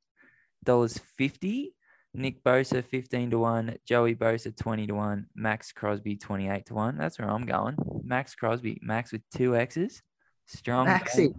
dollars 0.65 1.01
fifty, 1.17 1.75
Nick 2.13 2.45
Bosa 2.45 2.85
fifteen 2.85 3.31
to 3.31 3.39
one, 3.39 3.77
Joey 3.87 4.15
Bosa 4.15 4.57
twenty 4.57 4.87
to 4.87 4.95
one, 4.95 5.27
Maxx 5.35 5.73
Crosby 5.73 6.17
twenty 6.17 6.49
eight 6.49 6.67
to 6.67 6.75
one. 6.75 6.99
That's 6.99 7.19
where 7.19 7.31
I'm 7.31 7.47
going. 7.47 7.77
Maxx 8.03 8.35
Crosby, 8.35 8.79
Max 8.83 9.13
with 9.13 9.23
two 9.35 9.57
X's, 9.57 10.03
strong. 10.47 10.87
Maxi. 10.87 11.35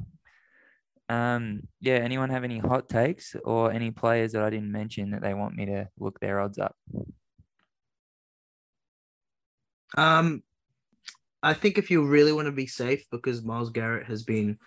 Um, 1.10 1.62
yeah. 1.80 1.96
Anyone 1.96 2.30
have 2.30 2.44
any 2.44 2.60
hot 2.60 2.90
takes 2.90 3.36
or 3.46 3.72
any 3.72 3.92
players 3.92 4.34
that 4.34 4.44
I 4.44 4.50
didn't 4.50 4.72
mention 4.72 5.12
that 5.12 5.22
they 5.22 5.34
want 5.34 5.56
me 5.56 5.66
to 5.68 5.88
look 5.98 6.20
their 6.20 6.40
odds 6.40 6.60
up? 6.60 6.76
Um, 9.98 10.44
I 11.42 11.54
think 11.54 11.78
if 11.78 11.90
you 11.90 12.06
really 12.06 12.34
want 12.34 12.48
to 12.48 12.52
be 12.52 12.68
safe, 12.68 13.06
because 13.12 13.44
Myles 13.44 13.70
Garrett 13.70 14.08
has 14.08 14.24
been 14.24 14.58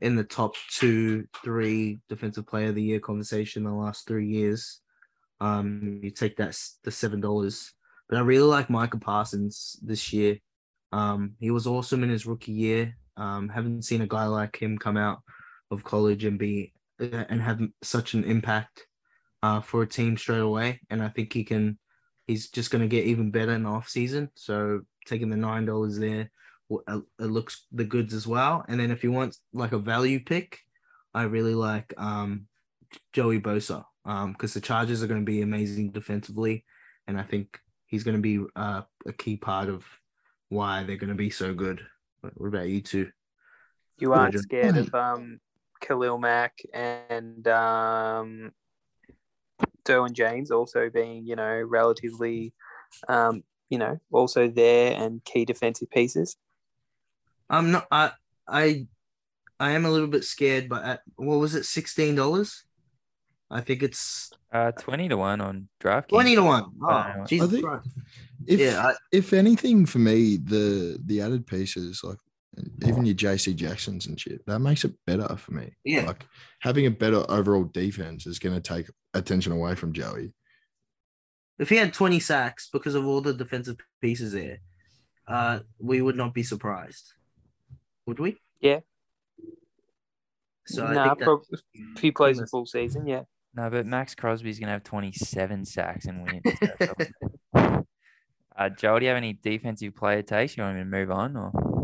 in 0.00 0.14
the 0.14 0.24
top 0.24 0.54
two, 0.70 1.26
three 1.42 1.98
defensive 2.08 2.46
player 2.46 2.68
of 2.68 2.76
the 2.76 2.82
year 2.82 3.00
conversation 3.00 3.64
the 3.64 3.72
last 3.72 4.06
three 4.06 4.28
years, 4.28 4.80
um, 5.40 6.00
you 6.02 6.10
take 6.10 6.36
that 6.36 6.56
the 6.84 6.90
seven 6.90 7.20
dollars. 7.20 7.72
But 8.08 8.18
I 8.18 8.20
really 8.20 8.46
like 8.46 8.70
Michael 8.70 9.00
Parsons 9.00 9.76
this 9.82 10.12
year. 10.12 10.38
Um, 10.92 11.32
he 11.40 11.50
was 11.50 11.66
awesome 11.66 12.02
in 12.02 12.10
his 12.10 12.26
rookie 12.26 12.52
year. 12.52 12.96
Um, 13.16 13.48
haven't 13.48 13.82
seen 13.82 14.00
a 14.00 14.06
guy 14.06 14.26
like 14.26 14.62
him 14.62 14.78
come 14.78 14.96
out 14.96 15.20
of 15.70 15.84
college 15.84 16.24
and 16.24 16.38
be 16.38 16.72
and 16.98 17.40
have 17.40 17.60
such 17.82 18.14
an 18.14 18.24
impact 18.24 18.86
uh, 19.42 19.60
for 19.60 19.82
a 19.82 19.86
team 19.86 20.16
straight 20.16 20.38
away. 20.38 20.80
And 20.90 21.02
I 21.02 21.08
think 21.08 21.32
he 21.32 21.44
can 21.44 21.78
he's 22.26 22.50
just 22.50 22.70
going 22.70 22.82
to 22.82 22.88
get 22.88 23.06
even 23.06 23.30
better 23.30 23.52
in 23.52 23.62
the 23.62 23.70
off 23.70 23.88
season. 23.88 24.30
So 24.34 24.82
taking 25.06 25.30
the 25.30 25.36
nine 25.36 25.64
dollars 25.64 25.98
there, 25.98 26.30
uh, 26.86 27.00
it 27.18 27.24
looks 27.24 27.66
the 27.72 27.84
goods 27.84 28.14
as 28.14 28.26
well. 28.26 28.64
And 28.68 28.78
then 28.78 28.90
if 28.90 29.02
you 29.02 29.12
want 29.12 29.36
like 29.52 29.72
a 29.72 29.78
value 29.78 30.20
pick, 30.20 30.58
I 31.14 31.22
really 31.22 31.54
like 31.54 31.94
um, 31.96 32.46
Joey 33.12 33.40
Bosa 33.40 33.84
because 34.04 34.56
um, 34.56 34.60
the 34.60 34.60
Chargers 34.60 35.02
are 35.02 35.06
going 35.06 35.20
to 35.20 35.30
be 35.30 35.42
amazing 35.42 35.90
defensively, 35.90 36.64
and 37.06 37.18
I 37.18 37.22
think 37.22 37.58
he's 37.86 38.04
going 38.04 38.16
to 38.16 38.22
be 38.22 38.44
uh, 38.56 38.82
a 39.06 39.12
key 39.12 39.36
part 39.36 39.68
of 39.68 39.84
why 40.48 40.84
they're 40.84 40.96
going 40.96 41.08
to 41.10 41.16
be 41.16 41.30
so 41.30 41.52
good. 41.52 41.84
What 42.20 42.48
about 42.48 42.68
you 42.68 42.80
two? 42.80 43.10
You 43.98 44.12
aren't 44.12 44.38
scared 44.38 44.76
of 44.76 44.94
um, 44.94 45.40
Khalil 45.80 46.18
Mack 46.18 46.58
and 46.72 47.46
um, 47.48 48.52
Derwin 49.84 50.12
James 50.12 50.50
also 50.50 50.90
being, 50.90 51.26
you 51.26 51.36
know, 51.36 51.60
relatively, 51.60 52.52
um, 53.08 53.42
you 53.70 53.78
know, 53.78 53.98
also 54.10 54.48
there 54.48 54.94
and 54.96 55.24
key 55.24 55.44
defensive 55.44 55.90
pieces? 55.90 56.36
I'm 57.50 57.70
not. 57.70 57.86
I 57.90 58.12
I 58.46 58.86
I 59.58 59.70
am 59.72 59.84
a 59.84 59.90
little 59.90 60.08
bit 60.08 60.24
scared, 60.24 60.68
but 60.68 60.84
at, 60.84 61.00
what 61.16 61.38
was 61.38 61.54
it? 61.54 61.64
Sixteen 61.64 62.14
dollars. 62.14 62.64
I 63.50 63.62
think 63.62 63.82
it's 63.82 64.30
uh 64.52 64.72
twenty 64.72 65.08
to 65.08 65.16
one 65.16 65.40
on 65.40 65.68
DraftKings. 65.80 66.08
Twenty 66.08 66.34
to 66.34 66.42
one. 66.42 66.64
Oh, 66.82 67.24
Jesus 67.26 67.60
Christ. 67.60 67.88
If 68.46 68.60
yeah, 68.60 68.88
I, 68.88 68.94
if 69.12 69.32
anything 69.32 69.86
for 69.86 69.98
me, 69.98 70.36
the 70.36 70.98
the 71.04 71.22
added 71.22 71.46
pieces 71.46 72.02
like 72.04 72.18
even 72.86 73.06
your 73.06 73.14
JC 73.14 73.54
Jacksons 73.54 74.06
and 74.06 74.18
shit, 74.18 74.44
that 74.46 74.60
makes 74.60 74.84
it 74.84 74.94
better 75.06 75.36
for 75.36 75.52
me. 75.52 75.72
Yeah. 75.84 76.06
Like 76.06 76.26
having 76.60 76.86
a 76.86 76.90
better 76.90 77.24
overall 77.30 77.64
defense 77.64 78.26
is 78.26 78.38
going 78.38 78.54
to 78.54 78.60
take 78.60 78.90
attention 79.14 79.52
away 79.52 79.74
from 79.74 79.92
Joey. 79.92 80.32
If 81.58 81.68
he 81.68 81.76
had 81.76 81.92
20 81.92 82.20
sacks 82.20 82.68
because 82.72 82.94
of 82.94 83.06
all 83.06 83.20
the 83.20 83.34
defensive 83.34 83.76
pieces 84.00 84.32
there, 84.32 84.58
uh, 85.26 85.60
we 85.78 86.00
would 86.00 86.16
not 86.16 86.34
be 86.34 86.42
surprised. 86.42 87.12
Would 88.06 88.20
we? 88.20 88.40
Yeah. 88.60 88.80
So 90.66 90.86
no, 90.86 91.02
I 91.02 91.14
think 91.14 91.40
if 91.96 92.00
he 92.00 92.10
plays 92.10 92.38
a 92.38 92.46
full 92.46 92.66
season, 92.66 93.06
yeah. 93.06 93.22
No, 93.54 93.70
but 93.70 93.86
Maxx 93.86 94.14
Crosby's 94.14 94.58
going 94.58 94.68
to 94.68 94.72
have 94.72 94.84
27 94.84 95.64
sacks 95.64 96.04
and 96.04 96.22
win. 96.22 96.42
uh, 98.56 98.68
Joe, 98.68 98.98
do 98.98 99.04
you 99.04 99.08
have 99.08 99.16
any 99.16 99.32
defensive 99.32 99.96
player 99.96 100.22
takes? 100.22 100.56
You 100.56 100.62
want 100.62 100.76
me 100.76 100.82
to 100.82 100.86
move 100.86 101.10
on 101.10 101.36
or? 101.36 101.77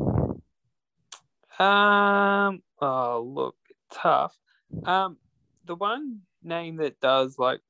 Um. 1.59 2.63
Oh, 2.81 3.31
look, 3.33 3.57
tough. 3.93 4.37
Um, 4.85 5.19
the 5.65 5.75
one 5.75 6.21
name 6.43 6.77
that 6.77 7.01
does 7.01 7.39
like 7.39 7.61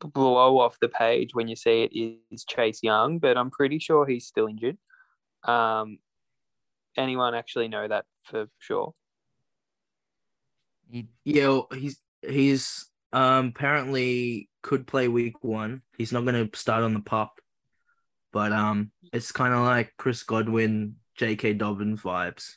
blow 0.00 0.58
off 0.58 0.78
the 0.80 0.88
page 0.88 1.30
when 1.34 1.48
you 1.48 1.56
see 1.56 1.82
it 1.82 2.24
is 2.30 2.44
Chase 2.44 2.82
Young, 2.82 3.18
but 3.18 3.36
I'm 3.36 3.50
pretty 3.50 3.78
sure 3.78 4.06
he's 4.06 4.26
still 4.26 4.46
injured. 4.46 4.78
Um, 5.44 5.98
anyone 6.96 7.34
actually 7.34 7.68
know 7.68 7.86
that 7.86 8.04
for 8.22 8.48
sure? 8.58 8.94
Yeah, 11.24 11.60
he's 11.74 12.00
he's 12.22 12.88
um 13.12 13.48
apparently 13.48 14.48
could 14.62 14.86
play 14.86 15.08
week 15.08 15.42
one. 15.42 15.82
He's 15.98 16.12
not 16.12 16.24
going 16.24 16.48
to 16.48 16.58
start 16.58 16.82
on 16.82 16.94
the 16.94 17.00
pop, 17.00 17.40
but 18.32 18.52
um, 18.52 18.90
it's 19.12 19.32
kind 19.32 19.54
of 19.54 19.60
like 19.60 19.94
Chris 19.96 20.22
Godwin, 20.22 20.96
J.K. 21.16 21.54
Dobbins 21.54 22.02
vibes 22.02 22.56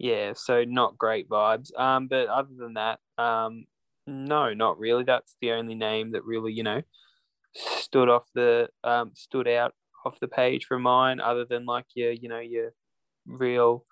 yeah, 0.00 0.32
so 0.34 0.64
not 0.64 0.96
great 0.96 1.28
vibes. 1.28 1.78
Um, 1.78 2.08
but 2.08 2.26
other 2.28 2.54
than 2.56 2.74
that, 2.74 3.00
um, 3.18 3.66
no, 4.06 4.54
not 4.54 4.78
really. 4.78 5.04
That's 5.04 5.36
the 5.42 5.52
only 5.52 5.74
name 5.74 6.12
that 6.12 6.24
really, 6.24 6.52
you 6.54 6.62
know, 6.62 6.82
stood 7.54 8.08
off 8.08 8.24
the 8.34 8.68
um 8.82 9.12
stood 9.14 9.46
out 9.46 9.74
off 10.06 10.18
the 10.18 10.28
page 10.28 10.64
for 10.64 10.78
mine. 10.78 11.20
Other 11.20 11.44
than 11.44 11.66
like 11.66 11.84
your, 11.94 12.12
you 12.12 12.30
know, 12.30 12.40
your 12.40 12.72
real 13.26 13.84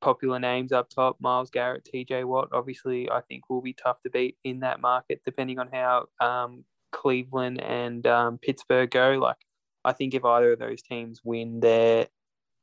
popular 0.00 0.38
names 0.38 0.70
up 0.70 0.88
top, 0.88 1.16
Myles 1.20 1.50
Garrett, 1.50 1.88
TJ 1.92 2.24
Watt. 2.24 2.50
Obviously, 2.52 3.10
I 3.10 3.22
think 3.22 3.50
will 3.50 3.60
be 3.60 3.74
tough 3.74 4.00
to 4.02 4.10
beat 4.10 4.36
in 4.44 4.60
that 4.60 4.80
market, 4.80 5.22
depending 5.24 5.58
on 5.58 5.68
how 5.72 6.06
um 6.20 6.64
Cleveland 6.92 7.60
and 7.60 8.06
um, 8.06 8.38
Pittsburgh 8.38 8.90
go. 8.90 9.18
Like, 9.20 9.38
I 9.84 9.92
think 9.92 10.14
if 10.14 10.24
either 10.24 10.52
of 10.52 10.60
those 10.60 10.80
teams 10.80 11.22
win 11.24 11.58
their 11.58 12.06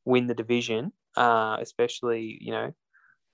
win 0.06 0.28
the 0.28 0.34
division, 0.34 0.94
uh, 1.20 1.58
especially 1.60 2.38
you 2.42 2.52
know, 2.52 2.74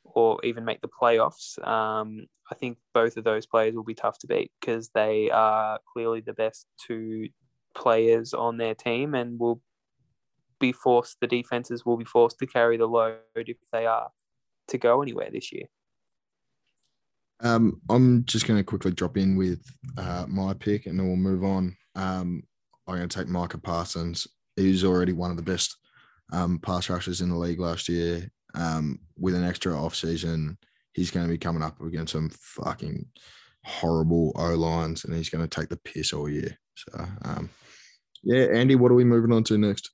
or 0.03 0.39
even 0.43 0.65
make 0.65 0.81
the 0.81 0.89
playoffs. 0.89 1.65
Um, 1.65 2.25
I 2.51 2.55
think 2.55 2.77
both 2.93 3.15
of 3.17 3.23
those 3.23 3.45
players 3.45 3.75
will 3.75 3.83
be 3.83 3.95
tough 3.95 4.19
to 4.19 4.27
beat 4.27 4.51
because 4.59 4.89
they 4.89 5.29
are 5.31 5.79
clearly 5.93 6.21
the 6.21 6.33
best 6.33 6.67
two 6.85 7.29
players 7.73 8.33
on 8.33 8.57
their 8.57 8.75
team 8.75 9.15
and 9.15 9.39
will 9.39 9.61
be 10.59 10.71
forced. 10.71 11.17
The 11.21 11.27
defenses 11.27 11.85
will 11.85 11.97
be 11.97 12.05
forced 12.05 12.39
to 12.39 12.47
carry 12.47 12.77
the 12.77 12.87
load 12.87 13.19
if 13.35 13.57
they 13.71 13.85
are 13.85 14.09
to 14.67 14.77
go 14.77 15.01
anywhere 15.01 15.29
this 15.31 15.51
year. 15.51 15.65
Um, 17.41 17.81
I'm 17.89 18.25
just 18.25 18.47
going 18.47 18.59
to 18.59 18.63
quickly 18.63 18.91
drop 18.91 19.17
in 19.17 19.35
with 19.35 19.61
uh, 19.97 20.25
my 20.27 20.53
pick 20.53 20.85
and 20.85 20.97
then 20.97 21.07
we'll 21.07 21.17
move 21.17 21.43
on. 21.43 21.75
Um, 21.95 22.43
I'm 22.87 22.95
going 22.95 23.09
to 23.09 23.17
take 23.17 23.27
Micah 23.27 23.57
Parsons. 23.57 24.27
He's 24.55 24.83
already 24.83 25.11
one 25.11 25.31
of 25.31 25.37
the 25.37 25.43
best 25.43 25.75
um, 26.31 26.59
pass 26.59 26.89
rushers 26.89 27.21
in 27.21 27.29
the 27.29 27.37
league 27.37 27.59
last 27.59 27.89
year. 27.89 28.29
Um, 28.53 28.99
with 29.17 29.35
an 29.35 29.43
extra 29.43 29.77
off 29.77 29.95
season, 29.95 30.57
he's 30.93 31.11
going 31.11 31.25
to 31.25 31.31
be 31.31 31.37
coming 31.37 31.61
up 31.61 31.81
against 31.81 32.13
some 32.13 32.29
fucking 32.29 33.05
horrible 33.65 34.31
O 34.35 34.53
lines, 34.55 35.03
and 35.03 35.13
he's 35.15 35.29
going 35.29 35.45
to 35.47 35.59
take 35.59 35.69
the 35.69 35.77
piss 35.77 36.13
all 36.13 36.29
year. 36.29 36.57
So, 36.75 37.05
um, 37.23 37.49
yeah, 38.23 38.45
Andy, 38.53 38.75
what 38.75 38.91
are 38.91 38.95
we 38.95 39.03
moving 39.03 39.31
on 39.31 39.43
to 39.45 39.57
next? 39.57 39.91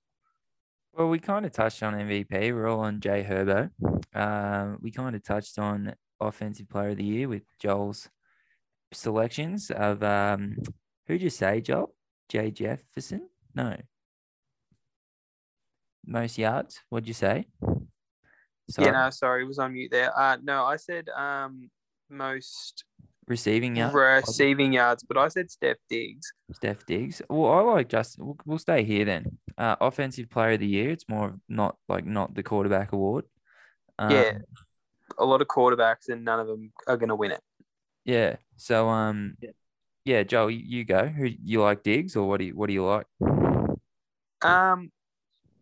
Well, 0.94 1.10
we 1.10 1.20
kind 1.20 1.46
of 1.46 1.54
touched 1.54 1.82
on 1.84 1.94
MVP. 1.94 2.54
We're 2.54 2.68
all 2.68 2.82
on 2.82 3.00
Jay 3.00 3.26
Herbo. 3.28 3.72
Uh, 4.14 4.76
we 4.82 4.92
kind 4.92 5.16
of 5.16 5.24
touched 5.24 5.58
on 5.58 5.96
Offensive 6.20 6.70
Player 6.70 6.90
of 6.90 6.98
the 6.98 7.04
Year 7.04 7.28
with 7.28 7.44
Joel's 7.60 8.10
selections 8.92 9.72
of 9.72 10.04
um, 10.04 10.58
who'd 11.08 11.22
you 11.22 11.30
say, 11.30 11.62
Joel? 11.62 11.96
Jay 12.30 12.52
Jefferson? 12.52 13.30
No. 13.56 13.76
Most 16.06 16.38
yards. 16.38 16.80
What'd 16.90 17.08
you 17.08 17.14
say? 17.14 17.46
Yeah, 18.78 18.92
no, 18.92 19.10
sorry, 19.10 19.46
was 19.46 19.60
on 19.60 19.74
mute 19.74 19.92
there. 19.92 20.18
Uh, 20.18 20.38
no, 20.42 20.64
I 20.64 20.78
said 20.78 21.10
um 21.10 21.70
most 22.10 22.84
receiving 23.28 23.76
yards. 23.76 23.94
receiving 23.96 24.74
yards, 24.74 25.04
but 25.04 25.18
I 25.18 25.28
said 25.28 25.52
Steph 25.52 25.78
Diggs. 25.90 26.32
Steph 26.54 26.86
Diggs. 26.86 27.22
Well, 27.30 27.52
I 27.52 27.62
like 27.62 27.90
Justin. 27.90 28.26
We'll, 28.26 28.38
we'll 28.46 28.58
stay 28.60 28.84
here 28.84 29.06
then. 29.06 29.38
Uh, 29.58 29.76
offensive 29.82 30.30
player 30.30 30.54
of 30.54 30.60
the 30.60 30.68
year. 30.68 30.90
It's 30.92 31.08
more 31.10 31.28
of 31.28 31.40
not 31.50 31.78
like 31.90 32.06
not 32.06 32.34
the 32.34 32.44
quarterback 32.44 32.92
award. 32.94 33.26
Um, 34.00 34.12
Yeah. 34.12 34.38
A 35.18 35.26
lot 35.26 35.42
of 35.42 35.48
quarterbacks, 35.48 36.08
and 36.08 36.24
none 36.24 36.40
of 36.40 36.48
them 36.48 36.72
are 36.88 36.96
going 36.98 37.10
to 37.10 37.16
win 37.16 37.32
it. 37.32 37.42
Yeah. 38.06 38.38
So 38.56 38.88
um, 38.88 39.36
Yeah. 39.42 39.50
yeah, 40.06 40.24
Joel, 40.24 40.52
you, 40.52 40.64
you 40.66 40.84
go. 40.86 41.08
Who 41.08 41.26
you 41.26 41.62
like 41.62 41.84
Diggs 41.84 42.16
or 42.16 42.28
what 42.28 42.40
do 42.40 42.46
you 42.46 42.56
what 42.56 42.68
do 42.68 42.74
you 42.74 42.86
like? 42.86 43.08
Um, 44.42 44.92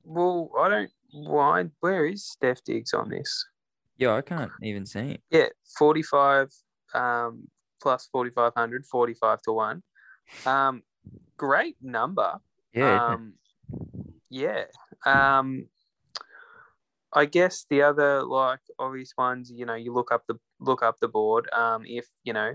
well, 0.10 0.52
I 0.60 0.70
don't. 0.70 0.92
Why? 1.12 1.66
Where 1.80 2.06
is 2.06 2.26
Steph 2.26 2.64
Diggs 2.64 2.94
on 2.94 3.10
this? 3.10 3.46
Yeah, 3.98 4.16
I 4.16 4.22
can't 4.22 4.52
even 4.62 4.86
see 4.86 5.12
it. 5.12 5.22
Yeah, 5.30 5.48
forty-five. 5.78 6.50
Um, 6.94 7.48
plus 7.82 8.08
4,500, 8.12 8.86
45 8.86 9.42
to 9.44 9.54
one. 9.54 9.84
Um, 10.46 10.84
great 11.38 11.76
number. 11.82 12.40
Yeah. 12.74 13.14
Um, 13.14 13.34
yeah. 14.30 14.66
Um, 15.06 15.68
I 17.12 17.26
guess 17.26 17.66
the 17.70 17.82
other 17.82 18.22
like 18.22 18.60
obvious 18.78 19.14
ones, 19.18 19.52
you 19.52 19.66
know, 19.66 19.74
you 19.74 19.94
look 19.94 20.12
up 20.12 20.26
the 20.28 20.36
look 20.60 20.84
up 20.84 21.00
the 21.00 21.08
board. 21.08 21.50
Um, 21.52 21.84
if 21.86 22.06
you 22.24 22.34
know, 22.34 22.54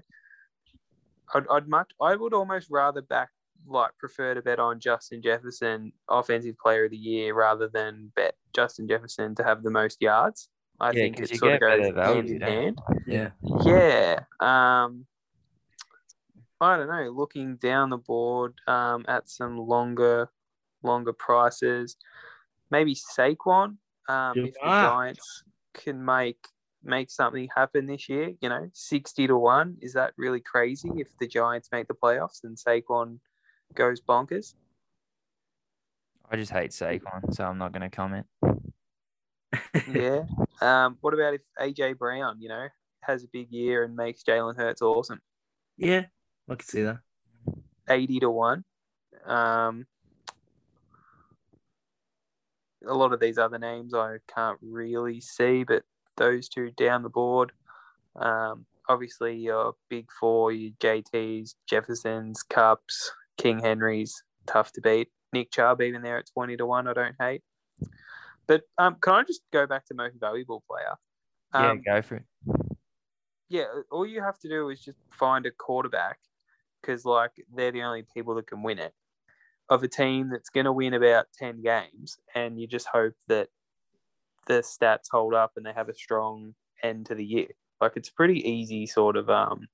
I'd, 1.35 1.45
I'd 1.51 1.69
much, 1.69 1.91
I 2.01 2.15
would 2.15 2.33
almost 2.33 2.69
rather 2.71 3.03
back 3.03 3.31
like 3.67 3.97
prefer 3.99 4.35
to 4.35 4.43
bet 4.43 4.59
on 4.59 4.81
Justin 4.81 5.23
Jefferson 5.23 5.93
offensive 6.09 6.59
player 6.59 6.85
of 6.85 6.91
the 6.91 6.97
year 6.97 7.35
rather 7.35 7.69
than 7.69 8.13
bet 8.15 8.37
Justin 8.55 8.87
Jefferson 8.89 9.35
to 9.37 9.45
have 9.45 9.63
the 9.63 9.71
most 9.71 10.01
yards. 10.01 10.49
I 10.81 10.89
Yeah, 10.89 10.93
think 10.93 11.21
it 11.21 11.37
sort 11.37 11.55
of 11.55 11.61
goes 11.61 11.95
hand 11.95 12.31
in 12.31 12.41
hand. 12.41 12.81
yeah. 13.07 13.31
Yeah. 13.65 14.21
Um, 14.41 15.07
I 16.61 16.77
don't 16.77 16.89
know. 16.89 17.11
Looking 17.11 17.57
down 17.57 17.91
the 17.91 17.99
board 17.99 18.55
um, 18.67 19.05
at 19.09 19.29
some 19.29 19.59
longer, 19.59 20.31
longer 20.83 21.13
prices, 21.13 21.97
maybe 22.71 22.95
Saquon. 22.95 23.77
Um, 24.09 24.39
if 24.39 24.55
the. 24.55 24.61
Giants 24.65 25.45
can 25.75 26.05
make 26.05 26.39
make 26.83 27.11
something 27.11 27.49
happen 27.57 27.87
this 27.87 28.09
year, 28.09 28.35
you 28.41 28.49
know, 28.49 28.69
sixty 28.75 29.27
to 29.27 29.37
one. 29.37 29.77
Is 29.81 29.95
that 29.95 30.13
really 30.17 30.41
crazy? 30.41 30.91
If 30.97 31.17
the 31.19 31.27
Giants 31.27 31.71
make 31.73 31.89
the 31.89 31.95
playoffs 31.95 32.45
and 32.45 32.57
Saquon 32.57 33.19
goes 33.75 34.01
bonkers, 34.01 34.55
I 36.31 36.37
just 36.37 36.53
hate 36.53 36.71
Saquon, 36.71 37.33
so 37.35 37.45
I'm 37.45 37.59
not 37.59 37.73
going 37.73 37.89
to 37.89 37.95
comment. 37.95 38.27
yeah. 39.93 40.23
um, 40.61 40.97
what 41.01 41.15
about 41.15 41.35
if 41.35 41.43
AJ 41.61 41.99
Brown, 41.99 42.41
you 42.41 42.49
know, 42.49 42.67
has 43.03 43.23
a 43.23 43.29
big 43.29 43.53
year 43.53 43.85
and 43.85 43.95
makes 43.95 44.25
Jalen 44.25 44.57
Hurts 44.57 44.83
awesome? 44.83 45.21
Yeah, 45.77 46.07
I 46.49 46.55
can 46.55 46.67
see 46.67 46.83
that. 46.83 46.99
80 47.89 48.21
to 48.21 48.31
1. 48.31 48.65
Um, 49.27 49.87
a 52.87 52.95
lot 52.95 53.13
of 53.13 53.21
these 53.21 53.39
other 53.39 53.59
names 53.59 53.95
I 53.95 54.17
can't 54.35 54.59
really 54.61 55.21
see, 55.21 55.65
but 55.65 55.85
those 56.17 56.49
two 56.49 56.71
down 56.73 57.03
the 57.03 57.09
board. 57.09 57.53
Um, 58.17 58.67
obviously, 58.89 59.37
your 59.37 59.75
big 59.89 60.09
four, 60.19 60.53
your 60.53 60.73
JTs, 60.81 61.55
Jeffersons, 61.67 62.43
Kupps, 62.49 63.11
King 63.37 63.59
Henrys, 63.61 64.23
tough 64.47 64.73
to 64.73 64.81
beat. 64.81 65.09
Nick 65.33 65.51
Chubb, 65.51 65.81
even 65.83 66.03
there 66.03 66.19
at 66.19 66.27
20 66.33 66.57
to 66.59 66.67
1, 66.67 66.87
I 66.89 66.93
don't 66.93 67.17
hate. 67.19 67.43
But 68.47 68.63
um, 68.79 68.97
can 69.01 69.15
I 69.15 69.23
just 69.25 69.41
go 69.53 69.67
back 69.67 69.87
to 69.87 69.95
most 69.95 70.17
valuable 70.21 70.63
player? 70.71 70.95
Yeah, 71.55 71.71
Um, 71.71 71.83
go 71.85 72.03
for 72.03 72.17
it. 72.17 72.25
yeah, 73.49 73.65
all 73.91 74.07
you 74.07 74.23
have 74.23 74.39
to 74.41 74.49
do 74.49 74.69
is 74.69 74.81
just 74.81 74.99
find 75.11 75.47
a 75.47 75.51
quarterback 75.51 76.19
because, 76.81 77.05
like, 77.05 77.33
they're 77.55 77.73
the 77.73 77.83
only 77.83 78.05
people 78.15 78.35
that 78.37 78.47
can 78.47 78.63
win 78.63 78.79
it 78.79 78.93
of 79.71 79.83
a 79.83 79.89
team 79.89 80.29
that's 80.31 80.51
going 80.51 80.67
to 80.67 80.73
win 80.73 80.93
about 80.95 81.27
10 81.39 81.63
games. 81.63 82.19
And 82.35 82.61
you 82.61 82.67
just 82.67 82.87
hope 82.87 83.15
that 83.29 83.49
the 84.47 84.61
stats 84.61 85.07
hold 85.11 85.33
up 85.35 85.53
and 85.57 85.65
they 85.65 85.73
have 85.73 85.89
a 85.89 85.95
strong 85.95 86.55
end 86.83 87.07
to 87.07 87.15
the 87.15 87.25
year. 87.25 87.49
Like, 87.81 87.93
it's 87.97 88.11
pretty 88.11 88.47
easy, 88.49 88.87
sort 88.87 89.17
of, 89.17 89.31
um, 89.31 89.69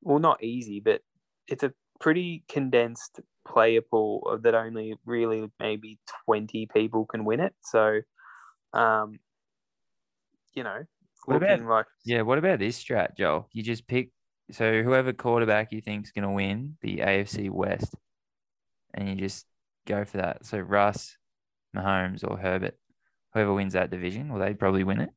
well, 0.00 0.18
not 0.18 0.42
easy, 0.42 0.80
but 0.80 1.02
it's 1.48 1.62
a 1.62 1.72
pretty 2.00 2.44
condensed 2.48 3.20
player 3.46 3.80
pool 3.80 4.22
of 4.28 4.42
that 4.42 4.54
only 4.54 4.94
really 5.04 5.50
maybe 5.60 5.98
20 6.26 6.68
people 6.74 7.06
can 7.06 7.24
win 7.24 7.40
it. 7.40 7.54
So, 7.62 8.00
um, 8.72 9.18
you 10.54 10.62
know, 10.64 10.84
What 11.26 11.36
about- 11.36 11.60
like 11.62 11.86
Yeah, 12.04 12.22
what 12.22 12.38
about 12.38 12.58
this 12.58 12.82
strat, 12.82 13.16
Joel? 13.16 13.48
You 13.52 13.62
just 13.62 13.86
pick 13.86 14.10
so 14.52 14.82
whoever 14.84 15.12
quarterback 15.12 15.72
you 15.72 15.80
think's 15.80 16.12
going 16.12 16.22
to 16.22 16.30
win 16.30 16.76
the 16.80 16.98
AFC 16.98 17.50
West, 17.50 17.94
and 18.94 19.08
you 19.08 19.16
just 19.16 19.44
go 19.86 20.04
for 20.04 20.18
that. 20.18 20.44
So 20.46 20.58
Russ, 20.60 21.16
Mahomes, 21.74 22.22
or 22.22 22.36
Herbert, 22.38 22.78
whoever 23.34 23.52
wins 23.52 23.72
that 23.72 23.90
division, 23.90 24.28
well, 24.28 24.38
they'd 24.40 24.58
probably 24.58 24.84
win 24.84 25.00
it. 25.00 25.10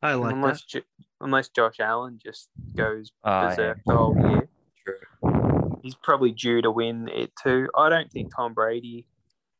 I 0.00 0.14
like 0.14 0.30
that. 0.30 0.34
unless 0.36 0.62
Jo- 0.62 0.80
unless 1.20 1.48
Josh 1.48 1.80
Allen 1.80 2.18
just 2.22 2.48
goes 2.76 3.10
Oh, 3.24 3.48
yeah. 3.48 3.74
the 3.84 3.92
whole 3.92 4.16
year, 4.16 4.40
True. 4.40 4.48
He's 5.82 5.94
probably 5.94 6.32
due 6.32 6.62
to 6.62 6.70
win 6.70 7.08
it 7.08 7.32
too. 7.42 7.68
I 7.76 7.88
don't 7.88 8.10
think 8.10 8.34
Tom 8.34 8.54
Brady. 8.54 9.06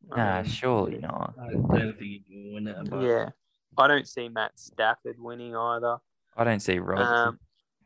Nah, 0.09 0.41
um, 0.41 0.45
surely 0.47 0.99
not. 0.99 1.35
I 1.41 1.53
don't 1.53 1.99
think 1.99 2.01
you 2.01 2.21
can 2.29 2.55
win 2.55 2.67
it. 2.67 2.91
But 2.91 3.03
Yeah, 3.03 3.31
I 3.79 3.89
don't 3.89 4.09
see 4.09 4.29
Matt 4.29 4.59
Stafford 4.59 5.17
winning 5.19 5.55
either. 5.57 5.99
I 6.37 6.45
don't 6.45 6.61
see 6.61 6.79
Rodgers. 6.79 7.07
Um, 7.07 7.39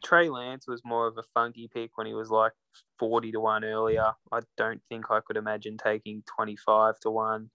Trey 0.05 0.29
Lance 0.29 0.67
was 0.69 0.83
more 0.85 1.07
of 1.07 1.19
a 1.19 1.23
funky 1.35 1.69
pick 1.73 1.97
when 1.97 2.07
he 2.07 2.15
was 2.15 2.31
like 2.31 2.53
forty 2.99 3.33
to 3.33 3.41
one 3.41 3.65
earlier. 3.65 4.13
I 4.31 4.41
don't 4.57 4.81
think 4.89 5.11
I 5.11 5.21
could 5.21 5.37
imagine 5.37 5.77
taking 5.77 6.23
twenty 6.27 6.57
five 6.57 6.99
to 7.01 7.11
one. 7.11 7.51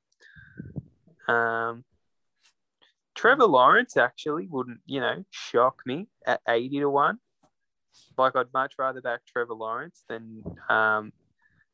Um, 1.27 1.85
Trevor 3.15 3.45
Lawrence 3.45 3.97
actually 3.97 4.47
wouldn't, 4.47 4.79
you 4.85 4.99
know, 4.99 5.23
shock 5.29 5.81
me 5.85 6.07
at 6.25 6.41
eighty 6.47 6.79
to 6.79 6.89
one. 6.89 7.19
Like 8.17 8.35
I'd 8.35 8.53
much 8.53 8.73
rather 8.77 9.01
back 9.01 9.21
Trevor 9.25 9.53
Lawrence 9.53 10.03
than 10.07 10.43
um, 10.69 11.11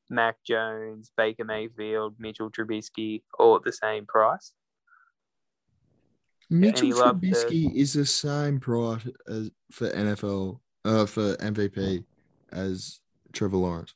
Mac 0.09 0.37
Jones, 0.43 1.11
Baker 1.17 1.43
Mayfield, 1.45 2.15
Mitchell 2.19 2.49
Trubisky, 2.51 3.23
all 3.37 3.55
at 3.55 3.63
the 3.63 3.71
same 3.73 4.05
price. 4.05 4.53
Mitchell 6.49 6.87
he 6.87 6.93
loved 6.93 7.21
the- 7.21 7.31
Trubisky 7.31 7.73
is 7.75 7.93
the 7.93 8.05
same 8.05 8.59
price 8.59 9.05
as 9.27 9.51
for 9.71 9.89
NFL 9.89 10.59
uh 10.85 11.05
for 11.05 11.35
MVP 11.37 12.05
as 12.51 13.01
Trevor 13.33 13.57
Lawrence. 13.57 13.93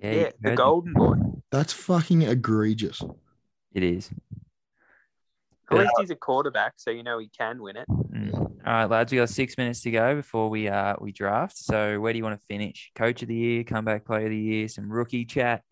yeah, 0.00 0.12
Yeah, 0.12 0.30
the. 0.40 0.54
Golden 0.56 0.92
Boy. 0.92 1.14
That's 1.50 1.72
fucking 1.72 2.22
egregious. 2.22 3.02
It 3.74 3.82
is. 3.82 4.10
At 5.70 5.78
least 5.78 5.92
he's 6.00 6.10
a 6.10 6.16
quarterback, 6.16 6.74
so 6.76 6.90
you 6.90 7.02
know 7.02 7.18
he 7.18 7.28
can 7.28 7.60
win 7.62 7.76
it. 7.76 7.86
All 8.64 8.72
right, 8.72 8.84
lads, 8.90 9.10
we 9.10 9.18
got 9.18 9.28
six 9.28 9.58
minutes 9.58 9.80
to 9.82 9.90
go 9.90 10.14
before 10.14 10.48
we 10.48 10.68
uh 10.68 10.94
we 11.00 11.10
draft. 11.10 11.56
So 11.56 11.98
where 11.98 12.12
do 12.12 12.18
you 12.18 12.24
want 12.24 12.40
to 12.40 12.46
finish? 12.46 12.92
Coach 12.94 13.22
of 13.22 13.28
the 13.28 13.34
year, 13.34 13.64
comeback 13.64 14.04
player 14.04 14.26
of 14.26 14.30
the 14.30 14.38
year, 14.38 14.68
some 14.68 14.90
rookie 14.90 15.24
chat. 15.24 15.62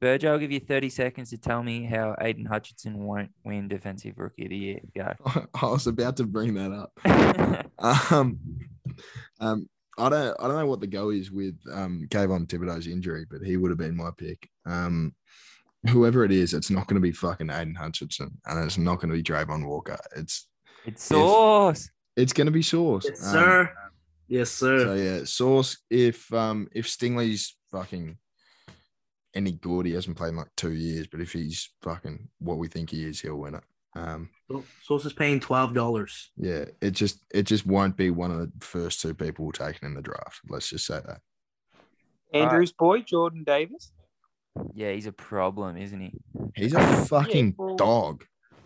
Burgo, 0.00 0.32
I'll 0.32 0.38
give 0.38 0.52
you 0.52 0.60
30 0.60 0.90
seconds 0.90 1.30
to 1.30 1.38
tell 1.38 1.62
me 1.62 1.84
how 1.84 2.14
Aidan 2.20 2.46
Hutchinson 2.46 2.98
won't 2.98 3.30
win 3.44 3.68
defensive 3.68 4.14
rookie 4.16 4.44
of 4.44 4.50
the 4.50 4.56
year. 4.56 4.80
Go. 4.94 5.12
I 5.54 5.66
was 5.66 5.86
about 5.86 6.16
to 6.18 6.24
bring 6.24 6.54
that 6.54 6.72
up. 6.72 7.64
Um, 7.80 8.40
um, 9.38 9.68
I 9.96 10.08
don't, 10.08 10.36
I 10.40 10.48
don't 10.48 10.58
know 10.58 10.66
what 10.66 10.80
the 10.80 10.88
go 10.88 11.10
is 11.10 11.30
with 11.30 11.54
um 11.72 12.08
Kayvon 12.10 12.48
Thibodeaux's 12.48 12.88
injury, 12.88 13.24
but 13.30 13.40
he 13.40 13.56
would 13.56 13.70
have 13.70 13.78
been 13.78 13.96
my 13.96 14.10
pick. 14.16 14.48
Um, 14.66 15.14
whoever 15.88 16.24
it 16.24 16.32
is, 16.32 16.54
it's 16.54 16.70
not 16.70 16.88
going 16.88 16.96
to 16.96 17.00
be 17.00 17.12
fucking 17.12 17.50
Aidan 17.50 17.76
Hutchinson, 17.76 18.36
and 18.46 18.64
it's 18.64 18.78
not 18.78 18.96
going 18.96 19.10
to 19.10 19.16
be 19.16 19.22
Travon 19.22 19.64
Walker. 19.64 19.96
It's, 20.16 20.48
it's 20.84 21.04
sauce. 21.04 21.88
It's 22.18 22.32
going 22.32 22.46
to 22.46 22.50
be 22.52 22.62
Sauce. 22.62 23.04
yes, 23.08 23.24
Um, 23.26 23.32
sir. 23.32 23.72
Yes, 24.26 24.50
sir. 24.50 24.78
So 24.84 24.94
yeah, 24.94 25.24
Sauce. 25.24 25.78
If 25.88 26.30
um 26.34 26.68
if 26.74 26.86
Stingley's 26.86 27.56
fucking 27.70 28.18
any 29.34 29.52
good, 29.52 29.86
he 29.86 29.92
hasn't 29.92 30.16
played 30.16 30.30
in 30.30 30.36
like 30.36 30.54
two 30.56 30.72
years, 30.72 31.06
but 31.06 31.20
if 31.20 31.32
he's 31.32 31.70
fucking 31.82 32.28
what 32.40 32.58
we 32.58 32.66
think 32.68 32.90
he 32.90 33.04
is, 33.04 33.20
he'll 33.20 33.36
win 33.36 33.54
it. 33.54 33.62
Um, 33.96 34.30
So- 34.50 34.64
Sauce 34.82 35.04
is 35.06 35.12
paying 35.12 35.38
twelve 35.40 35.72
dollars. 35.74 36.30
yeah, 36.36 36.64
it 36.82 36.90
just 36.90 37.24
it 37.32 37.44
just 37.44 37.64
won't 37.66 37.96
be 37.96 38.10
one 38.10 38.30
of 38.32 38.38
the 38.40 38.66
first 38.66 39.00
two 39.00 39.14
people 39.14 39.50
taken 39.52 39.86
in 39.86 39.94
the 39.94 40.02
draft. 40.02 40.40
Let's 40.48 40.68
just 40.68 40.86
say 40.86 41.00
that. 41.06 41.20
Andrew's 42.34 42.72
boy, 42.72 43.00
Jordan 43.02 43.44
Davis. 43.44 43.92
Yeah, 44.74 44.90
he's 44.92 45.06
a 45.06 45.12
problem, 45.12 45.76
isn't 45.76 46.00
he? 46.00 46.12
He's 46.56 46.74
a 46.74 47.04
fucking 47.06 47.54
well- 47.56 47.76
dog. 47.76 48.24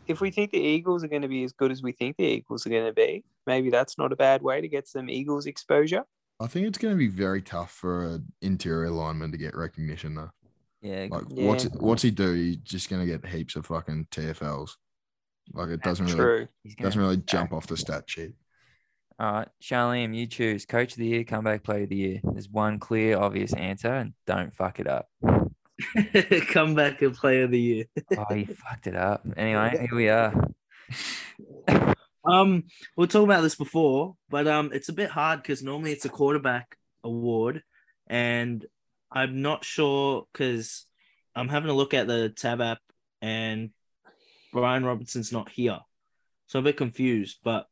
If 0.09 0.21
we 0.21 0.33
think 0.33 0.51
the 0.51 0.59
Eagles 0.59 1.05
are 1.05 1.09
going 1.09 1.23
to 1.23 1.29
be 1.29 1.45
as 1.45 1.53
good 1.53 1.71
as 1.71 1.81
we 1.83 1.93
think 1.93 2.17
the 2.17 2.25
Eagles 2.25 2.67
are 2.67 2.71
going 2.71 2.87
to 2.87 2.93
be, 2.93 3.25
maybe 3.47 3.71
that's 3.71 3.99
not 3.99 4.13
a 4.13 4.17
bad 4.17 4.43
way 4.43 4.61
to 4.61 4.69
get 4.69 4.89
some 4.89 5.09
Eagles 5.11 5.47
exposure. 5.47 6.05
I 6.41 6.47
think 6.47 6.67
it's 6.67 6.79
going 6.79 6.95
to 6.95 6.99
be 6.99 7.09
very 7.09 7.41
tough 7.43 7.71
for 7.73 8.05
an 8.05 8.33
interior 8.41 8.91
lineman 8.91 9.31
to 9.33 9.39
get 9.39 9.57
recognition 9.57 10.15
though. 10.15 10.31
Yeah, 10.81 11.07
Like, 11.11 11.25
Yeah. 11.31 11.47
what's 11.47 11.65
what's 11.75 12.03
he 12.03 12.11
do? 12.11 12.33
He's 12.33 12.57
just 12.57 12.91
gonna 12.91 13.07
get 13.07 13.25
heaps 13.25 13.55
of 13.55 13.67
fucking 13.67 14.09
TFLs. 14.11 14.71
Like 15.53 15.69
it 15.69 15.83
doesn't 15.83 16.07
really 16.07 16.17
True. 16.17 16.49
doesn't 16.81 17.01
really 17.01 17.19
jump 17.19 17.53
off 17.53 17.69
the 17.69 17.77
stat 17.77 18.05
sheet. 18.09 18.33
All 19.21 19.33
right, 19.33 19.49
Sharleam, 19.63 20.17
you 20.17 20.27
choose 20.27 20.67
coach 20.67 20.93
of 20.93 20.99
the 20.99 21.07
year, 21.07 21.23
comeback 21.23 21.63
player 21.63 21.85
of 21.85 21.91
the 21.91 21.97
year. 21.97 22.21
There's 22.25 22.49
one 22.49 22.81
clear, 22.81 23.17
obvious 23.19 23.53
answer, 23.55 23.93
and 23.93 24.15
don't 24.27 24.53
fuck 24.53 24.81
it 24.81 24.89
up. 24.89 25.09
Come 26.49 26.75
back 26.75 27.01
and 27.03 27.15
player 27.15 27.45
of 27.45 27.53
the 27.53 27.61
year. 27.61 27.85
Oh, 28.17 28.35
you 28.35 28.47
fucked 28.47 28.89
it 28.89 28.97
up. 28.97 29.25
Anyway, 29.37 29.87
here 29.89 29.95
we 29.95 30.09
are. 30.09 30.35
Um, 32.25 32.65
we 32.97 33.07
talking 33.07 33.29
about 33.29 33.43
this 33.43 33.57
before, 33.57 34.15
but 34.29 34.47
um, 34.47 34.71
it's 34.73 34.89
a 34.89 34.95
bit 34.95 35.11
hard 35.11 35.43
because 35.43 35.63
normally 35.63 35.93
it's 35.93 36.05
a 36.05 36.11
quarterback 36.11 36.77
award, 37.03 37.63
and 38.07 38.65
I'm 39.11 39.43
not 39.43 39.65
sure 39.65 40.27
because 40.33 40.87
I'm 41.35 41.49
having 41.49 41.71
a 41.71 41.75
look 41.75 41.95
at 41.95 42.07
the 42.07 42.29
tab 42.29 42.61
app, 42.61 42.79
and 43.21 43.71
Brian 44.53 44.85
Robinson's 44.85 45.33
not 45.33 45.49
here, 45.49 45.81
so 46.47 46.59
I'm 46.59 46.65
a 46.65 46.69
bit 46.69 46.77
confused. 46.77 47.39
But 47.43 47.67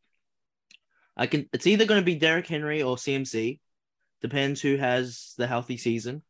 I 1.17 1.27
can. 1.27 1.49
It's 1.53 1.67
either 1.67 1.85
going 1.85 2.01
to 2.01 2.05
be 2.05 2.17
Derrick 2.17 2.49
Henry 2.49 2.83
or 2.83 2.97
CMC, 2.97 3.61
depends 4.21 4.61
who 4.61 4.77
has 4.77 5.35
the 5.39 5.47
healthy 5.47 5.77
season. 5.77 6.23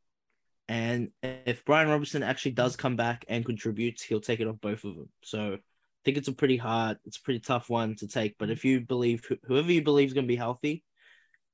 And 0.69 1.11
if 1.23 1.65
Brian 1.65 1.89
Robinson 1.89 2.23
actually 2.23 2.53
does 2.53 2.77
come 2.77 2.95
back 2.95 3.25
and 3.29 3.45
contributes, 3.45 4.05
he'll 4.05 4.21
take 4.21 4.39
it 4.39 4.47
off 4.47 4.61
both 4.61 4.85
of 4.85 4.95
them. 4.95 5.09
So 5.23 5.59
think 6.05 6.17
it's 6.17 6.29
a 6.29 6.33
pretty 6.33 6.57
hard, 6.57 6.99
it's 7.05 7.19
a 7.19 7.23
pretty 7.23 7.41
tough 7.41 7.69
one 7.69 7.97
to 7.97 8.09
take. 8.09 8.37
But 8.39 8.51
if 8.51 8.65
you 8.65 8.81
believe 8.81 9.27
whoever 9.45 9.71
you 9.71 9.83
believe 9.83 10.09
is 10.09 10.15
going 10.15 10.27
to 10.27 10.33
be 10.33 10.37
healthy, 10.37 10.85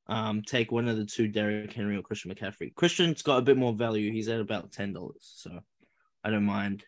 um, 0.09 0.43
take 0.43 0.71
one 0.71 0.89
of 0.89 0.97
the 0.97 1.05
two, 1.05 1.29
Derrick 1.29 1.73
Henry 1.73 1.97
or 1.97 2.03
Christian 2.03 2.33
McCaffrey. 2.33 2.75
Christian's 2.75 3.23
got 3.23 3.39
a 3.39 3.43
bit 3.43 3.57
more 3.57 3.73
value. 3.73 4.13
He's 4.13 4.29
at 4.29 4.41
about 4.41 4.73
ten 4.73 4.93
dollars, 4.93 5.33
so 5.37 5.59
I 6.23 6.31
don't 6.31 6.45
mind. 6.45 6.85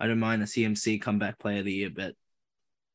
I 0.00 0.06
don't 0.06 0.20
mind 0.20 0.42
a 0.42 0.46
CMC 0.46 1.02
comeback 1.02 1.38
player 1.38 1.58
of 1.58 1.64
the 1.64 1.72
year 1.72 1.90
bet. 1.90 2.14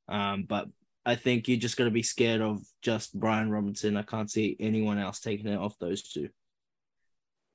Um, 0.08 0.46
but 0.48 0.68
I 1.06 1.16
think 1.16 1.48
you're 1.48 1.58
just 1.58 1.78
going 1.78 1.90
to 1.90 1.94
be 1.94 2.04
scared 2.04 2.42
of 2.42 2.62
just 2.82 3.18
Brian 3.18 3.52
Robinson. 3.52 3.98
I 3.98 4.04
can't 4.04 4.32
see 4.32 4.56
anyone 4.60 4.98
else 4.98 5.20
taking 5.20 5.48
it 5.48 5.58
off 5.58 5.78
those 5.80 6.02
two. 6.02 6.30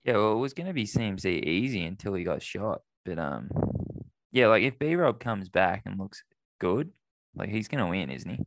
Yeah, 0.05 0.15
well, 0.15 0.33
it 0.33 0.37
was 0.37 0.55
going 0.55 0.67
to 0.67 0.75
be 0.75 0.85
CMC 0.85 1.45
easy 1.45 1.85
until 1.85 2.15
he 2.15 2.25
got 2.25 2.43
shot. 2.43 2.83
But 3.05 3.19
um, 3.19 3.49
yeah, 4.33 4.49
like 4.49 4.63
if 4.63 4.79
B 4.79 4.95
Rob 4.95 5.21
comes 5.21 5.49
back 5.49 5.83
and 5.87 5.99
looks 5.99 6.23
good, 6.61 6.91
like 7.35 7.49
he's 7.51 7.69
going 7.69 7.85
to 7.85 7.91
win, 7.91 8.11
isn't 8.11 8.31
he? 8.31 8.45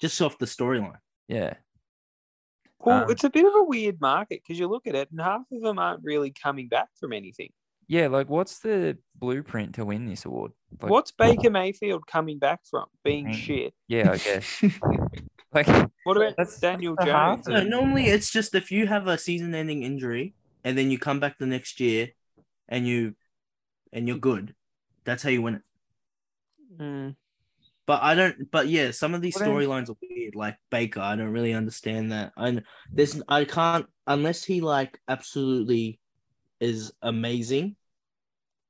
Just 0.00 0.20
off 0.22 0.38
the 0.38 0.46
storyline. 0.46 0.96
Yeah. 1.28 1.54
Well, 2.78 3.04
Um, 3.04 3.10
it's 3.10 3.24
a 3.24 3.30
bit 3.30 3.44
of 3.44 3.52
a 3.54 3.62
weird 3.64 4.00
market 4.00 4.40
because 4.42 4.58
you 4.58 4.66
look 4.66 4.86
at 4.86 4.94
it 4.94 5.10
and 5.10 5.20
half 5.20 5.42
of 5.52 5.60
them 5.62 5.78
aren't 5.78 6.02
really 6.02 6.30
coming 6.30 6.68
back 6.68 6.88
from 6.98 7.12
anything. 7.12 7.50
Yeah, 7.88 8.06
like 8.06 8.28
what's 8.30 8.60
the 8.60 8.96
blueprint 9.16 9.74
to 9.74 9.84
win 9.84 10.06
this 10.06 10.24
award? 10.24 10.52
Like, 10.80 10.90
What's 10.90 11.10
Baker 11.12 11.50
Mayfield 11.50 12.06
coming 12.06 12.38
back 12.38 12.60
from? 12.70 12.86
Being 13.04 13.26
Mm. 13.26 13.34
shit. 13.34 13.74
Yeah, 13.88 14.12
I 14.12 14.16
guess. 14.16 14.62
like 15.52 15.66
What 16.04 16.16
about 16.16 16.36
That's- 16.36 16.58
Daniel 16.60 16.94
that's 16.96 17.10
Jones? 17.10 17.48
No, 17.48 17.62
normally 17.64 18.06
it's 18.06 18.30
just 18.30 18.54
if 18.54 18.70
you 18.70 18.86
have 18.86 19.08
a 19.08 19.18
season-ending 19.18 19.82
injury 19.82 20.34
and 20.64 20.78
then 20.78 20.90
you 20.90 20.98
come 20.98 21.18
back 21.20 21.36
the 21.38 21.46
next 21.46 21.80
year 21.80 22.10
and 22.68 22.86
you 22.86 23.14
and 23.92 24.06
you're 24.08 24.18
good. 24.18 24.54
That's 25.04 25.22
how 25.22 25.30
you 25.30 25.42
win 25.42 25.54
it. 25.56 25.62
Mm. 26.80 27.16
But 27.86 28.02
I 28.02 28.14
don't. 28.14 28.50
But 28.50 28.68
yeah, 28.68 28.92
some 28.92 29.14
of 29.14 29.20
these 29.20 29.36
storylines 29.36 29.90
are 29.90 29.96
weird. 30.00 30.36
Like 30.36 30.56
Baker, 30.70 31.00
I 31.00 31.16
don't 31.16 31.32
really 31.32 31.54
understand 31.54 32.12
that. 32.12 32.32
And 32.36 32.62
there's 32.92 33.20
I 33.28 33.44
can't 33.44 33.86
unless 34.06 34.44
he 34.44 34.60
like 34.60 34.98
absolutely 35.08 35.98
is 36.60 36.92
amazing. 37.02 37.74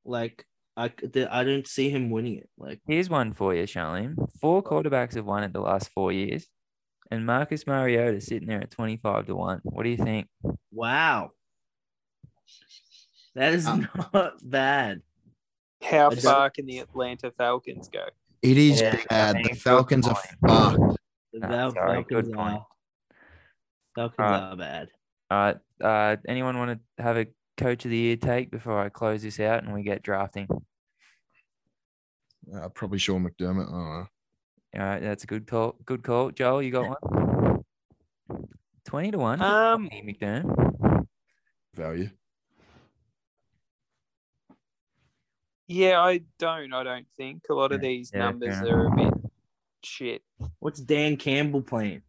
Like 0.05 0.47
I 0.77 0.91
I 1.31 1.45
don't 1.45 1.67
see 1.67 1.91
him 1.91 2.09
winning 2.09 2.39
it. 2.39 2.49
Like 2.57 2.81
here's 2.87 3.11
one 3.11 3.35
for 3.35 3.55
you, 3.55 3.65
Sharleam. 3.65 4.17
Four 4.41 4.63
quarterbacks 4.63 5.17
have 5.17 5.27
won 5.27 5.45
it 5.45 5.53
the 5.53 5.61
last 5.61 5.91
four 5.91 6.13
years, 6.13 6.47
and 7.11 7.27
Marcus 7.27 7.67
Mariota 7.67 8.21
sitting 8.23 8.49
there 8.49 8.63
at 8.63 8.71
twenty 8.71 8.97
five 8.97 9.27
to 9.27 9.37
one. 9.37 9.61
What 9.65 9.83
do 9.83 9.91
you 9.91 9.99
think? 9.99 10.29
wow, 10.73 11.33
that 13.35 13.53
is 13.53 13.67
Um, 13.67 13.87
not 14.15 14.35
bad. 14.43 15.03
How 15.83 16.07
I 16.07 16.11
don't- 16.11 16.21
far 16.23 16.51
can 16.51 16.67
the 16.67 16.79
Atlanta 16.79 17.31
Falcons 17.33 17.89
go? 17.89 18.07
It 18.43 18.57
is 18.57 18.81
Yeah, 18.81 18.97
bad. 19.09 19.37
I 19.37 19.43
The 19.43 19.55
Falcons 19.55 20.07
are 20.09 20.15
good 20.15 20.49
fucked. 20.51 20.99
The 21.33 21.39
No, 21.41 21.71
sorry, 21.73 22.05
good 22.05 22.27
Falcons 22.27 22.35
point. 22.37 22.55
are 22.57 22.67
Falcons 23.95 24.19
Alright. 24.19 24.43
are 24.43 24.57
bad. 24.57 24.89
All 25.31 25.39
right. 25.39 25.57
Uh, 25.83 26.17
anyone 26.29 26.59
want 26.59 26.81
to 26.97 27.03
have 27.03 27.17
a 27.17 27.27
coach 27.57 27.85
of 27.85 27.91
the 27.91 27.97
year 27.97 28.17
take 28.17 28.51
before 28.51 28.81
I 28.81 28.89
close 28.89 29.23
this 29.23 29.39
out 29.41 29.63
and 29.65 29.73
we 29.75 29.83
get 29.83 30.03
drafting? 30.03 30.49
Uh, 32.55 32.69
probably 32.71 32.99
Sean 32.99 33.23
McDermott. 33.25 33.69
I 33.69 33.71
don't 33.71 33.71
know. 33.71 34.07
All 34.77 34.81
right, 34.87 35.01
that's 35.01 35.25
a 35.25 35.27
good 35.27 35.47
call. 35.47 35.77
Good 35.85 36.03
call, 36.03 36.31
Joel. 36.31 36.63
You 36.63 36.71
got 36.71 36.97
one. 37.11 37.65
Twenty 38.85 39.11
to 39.11 39.19
one. 39.19 39.41
Um, 39.43 39.89
Tony 39.91 40.17
McDermott. 40.21 41.07
Value. 41.75 42.11
Yeah, 45.73 46.01
I 46.01 46.23
don't. 46.41 46.73
I 46.73 46.83
don't 46.83 47.07
think 47.17 47.43
a 47.49 47.55
lot 47.55 47.71
of 47.71 47.81
these 47.81 48.11
yeah, 48.13 48.21
numbers 48.25 48.59
enough. 48.59 48.71
are 48.73 48.87
a 48.87 48.97
bit 48.97 49.15
shit. 49.85 50.23
What's 50.59 50.81
Dan 50.81 51.17
Campbell 51.17 51.63
playing? 51.63 52.03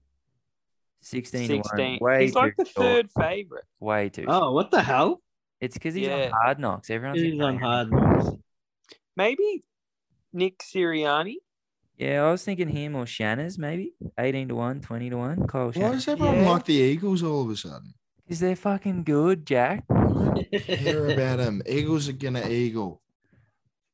Sixteen, 1.02 1.48
to 1.48 1.56
one. 1.58 1.64
Sixteen. 1.64 2.00
Way 2.02 2.24
He's 2.24 2.34
like 2.34 2.56
the 2.58 2.66
short. 2.66 2.76
third 2.76 3.12
favorite. 3.12 3.66
Way 3.80 4.10
too. 4.10 4.26
Oh, 4.28 4.52
what 4.52 4.72
the 4.72 4.82
hell? 4.82 5.22
It's 5.60 5.76
because 5.76 5.94
he's 5.94 6.08
Yeah. 6.08 6.26
on 6.26 6.32
hard 6.32 6.60
knocks. 6.60 6.90
Everyone's 6.90 7.22
He's 7.22 7.40
on 7.40 7.60
hard 7.60 7.92
knocks. 7.92 8.30
Maybe 9.16 9.64
Nick 10.34 10.58
Sirianni. 10.60 11.36
Yeah, 11.98 12.24
I 12.24 12.32
was 12.32 12.44
thinking 12.44 12.70
him 12.70 12.96
or 12.96 13.06
Shanners, 13.06 13.60
maybe. 13.60 13.94
18 14.18 14.48
to 14.48 14.56
1, 14.56 14.82
20 14.82 15.10
to 15.12 15.18
1. 15.18 15.46
Kyle 15.48 15.68
Why 15.68 15.72
Shanners. 15.74 16.06
does 16.06 16.08
everyone 16.08 16.36
Yeah. 16.38 16.50
like 16.50 16.66
the 16.66 16.74
Eagles 16.74 17.22
all 17.22 17.44
of 17.44 17.50
a 17.52 17.56
sudden? 17.56 17.94
Because 18.24 18.40
they're 18.40 18.56
fucking 18.56 19.04
good, 19.04 19.46
Jack. 19.46 19.86
I 19.88 19.94
don't 20.04 20.52
care 20.64 21.10
about 21.12 21.38
them. 21.38 21.62
Eagles 21.68 22.10
are 22.10 22.14
gonna 22.14 22.48
eagle. 22.50 23.02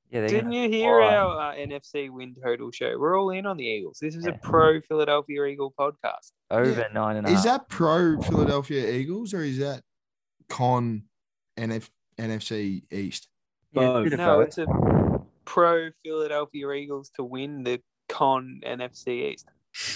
Yeah, 0.09 0.25
Didn't 0.27 0.53
you 0.53 0.69
hear 0.69 1.01
fly. 1.01 1.15
our 1.15 1.51
uh, 1.51 1.55
NFC 1.55 2.09
win 2.09 2.33
total 2.41 2.71
show? 2.71 2.97
We're 2.97 3.19
all 3.19 3.29
in 3.31 3.45
on 3.45 3.57
the 3.57 3.65
Eagles. 3.65 3.99
This 4.01 4.15
is 4.15 4.25
Yeah. 4.25 4.31
a 4.35 4.37
pro 4.37 4.79
Philadelphia 4.79 5.43
Eagle 5.45 5.73
podcast. 5.77 6.31
over 6.49 6.87
nine 6.93 7.17
and 7.17 7.27
a 7.27 7.29
half. 7.29 7.39
Is 7.39 7.43
that 7.43 7.67
pro 7.67 8.21
Philadelphia 8.21 8.89
Eagles 8.89 9.33
or 9.33 9.43
is 9.43 9.57
that 9.59 9.81
con 10.47 11.03
NF, 11.57 11.89
NFC 12.17 12.83
East? 12.91 13.27
Yeah, 13.73 13.81
it's 13.81 13.99
a 13.99 14.03
bit 14.03 14.13
of 14.13 14.19
No, 14.19 14.39
it's 14.39 14.57
a 14.57 14.65
pro 15.43 15.89
Philadelphia 16.05 16.71
Eagles 16.71 17.09
to 17.17 17.23
win 17.25 17.63
the 17.63 17.81
con 18.07 18.61
NFC 18.65 19.33
East. 19.33 19.47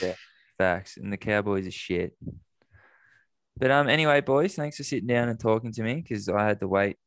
Yeah, 0.02 0.16
Facts. 0.58 0.98
And 0.98 1.12
the 1.14 1.18
Cowboys 1.18 1.66
are 1.68 1.72
shit. 1.72 2.18
But 3.58 3.72
um, 3.72 3.88
anyway, 3.88 4.20
boys, 4.22 4.56
thanks 4.56 4.76
for 4.78 4.84
sitting 4.84 5.08
down 5.08 5.30
and 5.30 5.40
talking 5.40 5.72
to 5.72 5.84
me 5.84 5.96
because 5.96 6.28
I 6.28 6.46
had 6.48 6.60
to 6.60 6.68
wait 6.68 6.98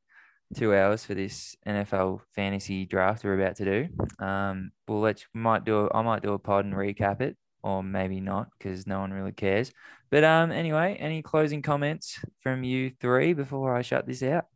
two 0.55 0.75
hours 0.75 1.05
for 1.05 1.15
this 1.15 1.57
NFL 1.67 2.21
fantasy 2.35 2.87
draft 2.87 3.25
we're 3.25 3.41
about 3.41 3.57
to 3.57 3.65
do. 3.65 4.25
Um, 4.25 4.73
we'll 4.87 5.01
let 5.01 5.21
you, 5.21 5.27
might 5.33 5.65
do 5.65 5.87
a, 5.87 5.97
I 5.97 6.03
might 6.03 6.23
do 6.23 6.33
a 6.33 6.39
pod 6.39 6.65
and 6.65 6.75
recap 6.75 7.21
it, 7.21 7.37
or 7.63 7.83
maybe 7.83 8.21
not 8.21 8.49
because 8.59 8.87
no 8.87 9.01
one 9.01 9.13
really 9.13 9.33
cares. 9.33 9.73
But 10.11 10.25
um, 10.25 10.53
anyway, 10.53 10.97
any 11.01 11.23
closing 11.23 11.63
comments 11.63 12.21
from 12.41 12.63
you 12.63 12.93
three 13.01 13.33
before 13.33 13.75
I 13.75 13.83
shut 13.83 14.07
this 14.07 14.23
out? 14.23 14.47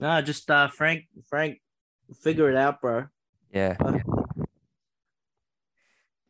No, 0.00 0.20
just 0.22 0.50
uh, 0.50 0.68
Frank. 0.68 1.04
Frank, 1.28 1.60
figure 2.22 2.50
it 2.50 2.56
out, 2.56 2.80
bro. 2.80 3.06
Yeah, 3.52 3.76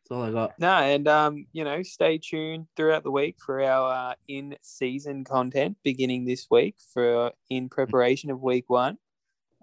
That's 0.09 0.17
all 0.17 0.25
I 0.25 0.31
got. 0.31 0.59
No, 0.59 0.73
and 0.73 1.07
um, 1.07 1.47
you 1.53 1.65
know, 1.65 1.83
stay 1.83 2.19
tuned 2.19 2.67
throughout 2.77 3.03
the 3.03 3.11
week 3.11 3.37
for 3.45 3.63
our 3.63 4.11
uh, 4.11 4.15
in-season 4.27 5.25
content 5.25 5.77
beginning 5.83 6.25
this 6.25 6.47
week 6.51 6.77
for 6.95 7.33
in 7.51 7.69
preparation 7.69 8.31
of 8.31 8.41
week 8.41 8.71
one. 8.71 8.97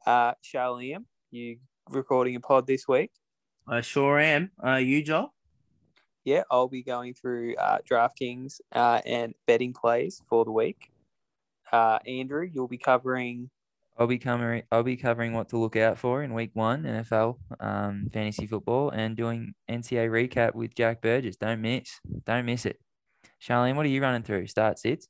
Uh, 0.05 0.33
Sharleam, 0.43 1.05
you 1.31 1.57
recording 1.89 2.35
a 2.35 2.39
pod 2.39 2.67
this 2.67 2.87
week? 2.87 3.11
I 3.67 3.81
sure 3.81 4.19
am. 4.19 4.51
Uh, 4.63 4.75
you, 4.75 5.01
Joel? 5.01 5.33
Yeah, 6.25 6.43
I'll 6.51 6.67
be 6.67 6.83
going 6.83 7.15
through 7.15 7.55
uh, 7.55 7.79
DraftKings 7.89 8.61
uh, 8.71 9.01
and 9.03 9.33
betting 9.47 9.73
plays 9.73 10.21
for 10.29 10.45
the 10.45 10.51
week. 10.51 10.91
Uh, 11.71 11.97
Andrew, 12.05 12.47
you'll 12.51 12.67
be 12.67 12.77
covering. 12.77 13.49
I'll 13.97 14.07
be 14.07 14.17
covering 14.17 14.63
I'll 14.71 14.83
be 14.83 14.97
covering 14.97 15.33
what 15.33 15.49
to 15.49 15.57
look 15.57 15.75
out 15.75 15.97
for 15.97 16.21
in 16.21 16.33
week 16.33 16.51
one 16.53 16.83
NFL 16.83 17.37
um, 17.59 18.07
fantasy 18.11 18.45
football 18.45 18.89
and 18.89 19.15
doing 19.15 19.53
NCA 19.69 20.09
recap 20.09 20.53
with 20.53 20.75
Jack 20.75 21.01
Burgess. 21.01 21.37
Don't 21.37 21.61
miss, 21.61 21.99
don't 22.25 22.45
miss 22.45 22.65
it. 22.65 22.79
Sharleam, 23.41 23.75
what 23.75 23.85
are 23.85 23.89
you 23.89 24.01
running 24.01 24.23
through? 24.23 24.47
Start 24.47 24.79
sits. 24.79 25.07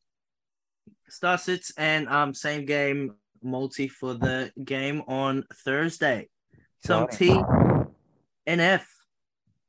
Star 1.09 1.37
sits 1.37 1.71
and 1.77 2.07
um 2.09 2.33
same 2.33 2.65
game 2.65 3.15
multi 3.41 3.87
for 3.87 4.13
the 4.13 4.51
game 4.63 5.01
on 5.07 5.43
Thursday. 5.53 6.29
Some 6.83 7.07
T 7.07 7.41
and 8.45 8.61
F. 8.61 8.87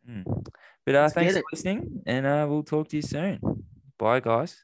Mm. 0.09 0.25
But 0.85 0.95
uh, 0.95 1.01
Let's 1.03 1.15
thanks 1.15 1.35
for 1.35 1.43
listening, 1.53 2.03
and 2.07 2.27
uh, 2.27 2.47
we'll 2.49 2.63
talk 2.63 2.89
to 2.89 2.97
you 2.97 3.03
soon. 3.03 3.41
Bye, 3.99 4.21
guys. 4.21 4.63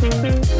Thank 0.00 0.48
you. 0.52 0.57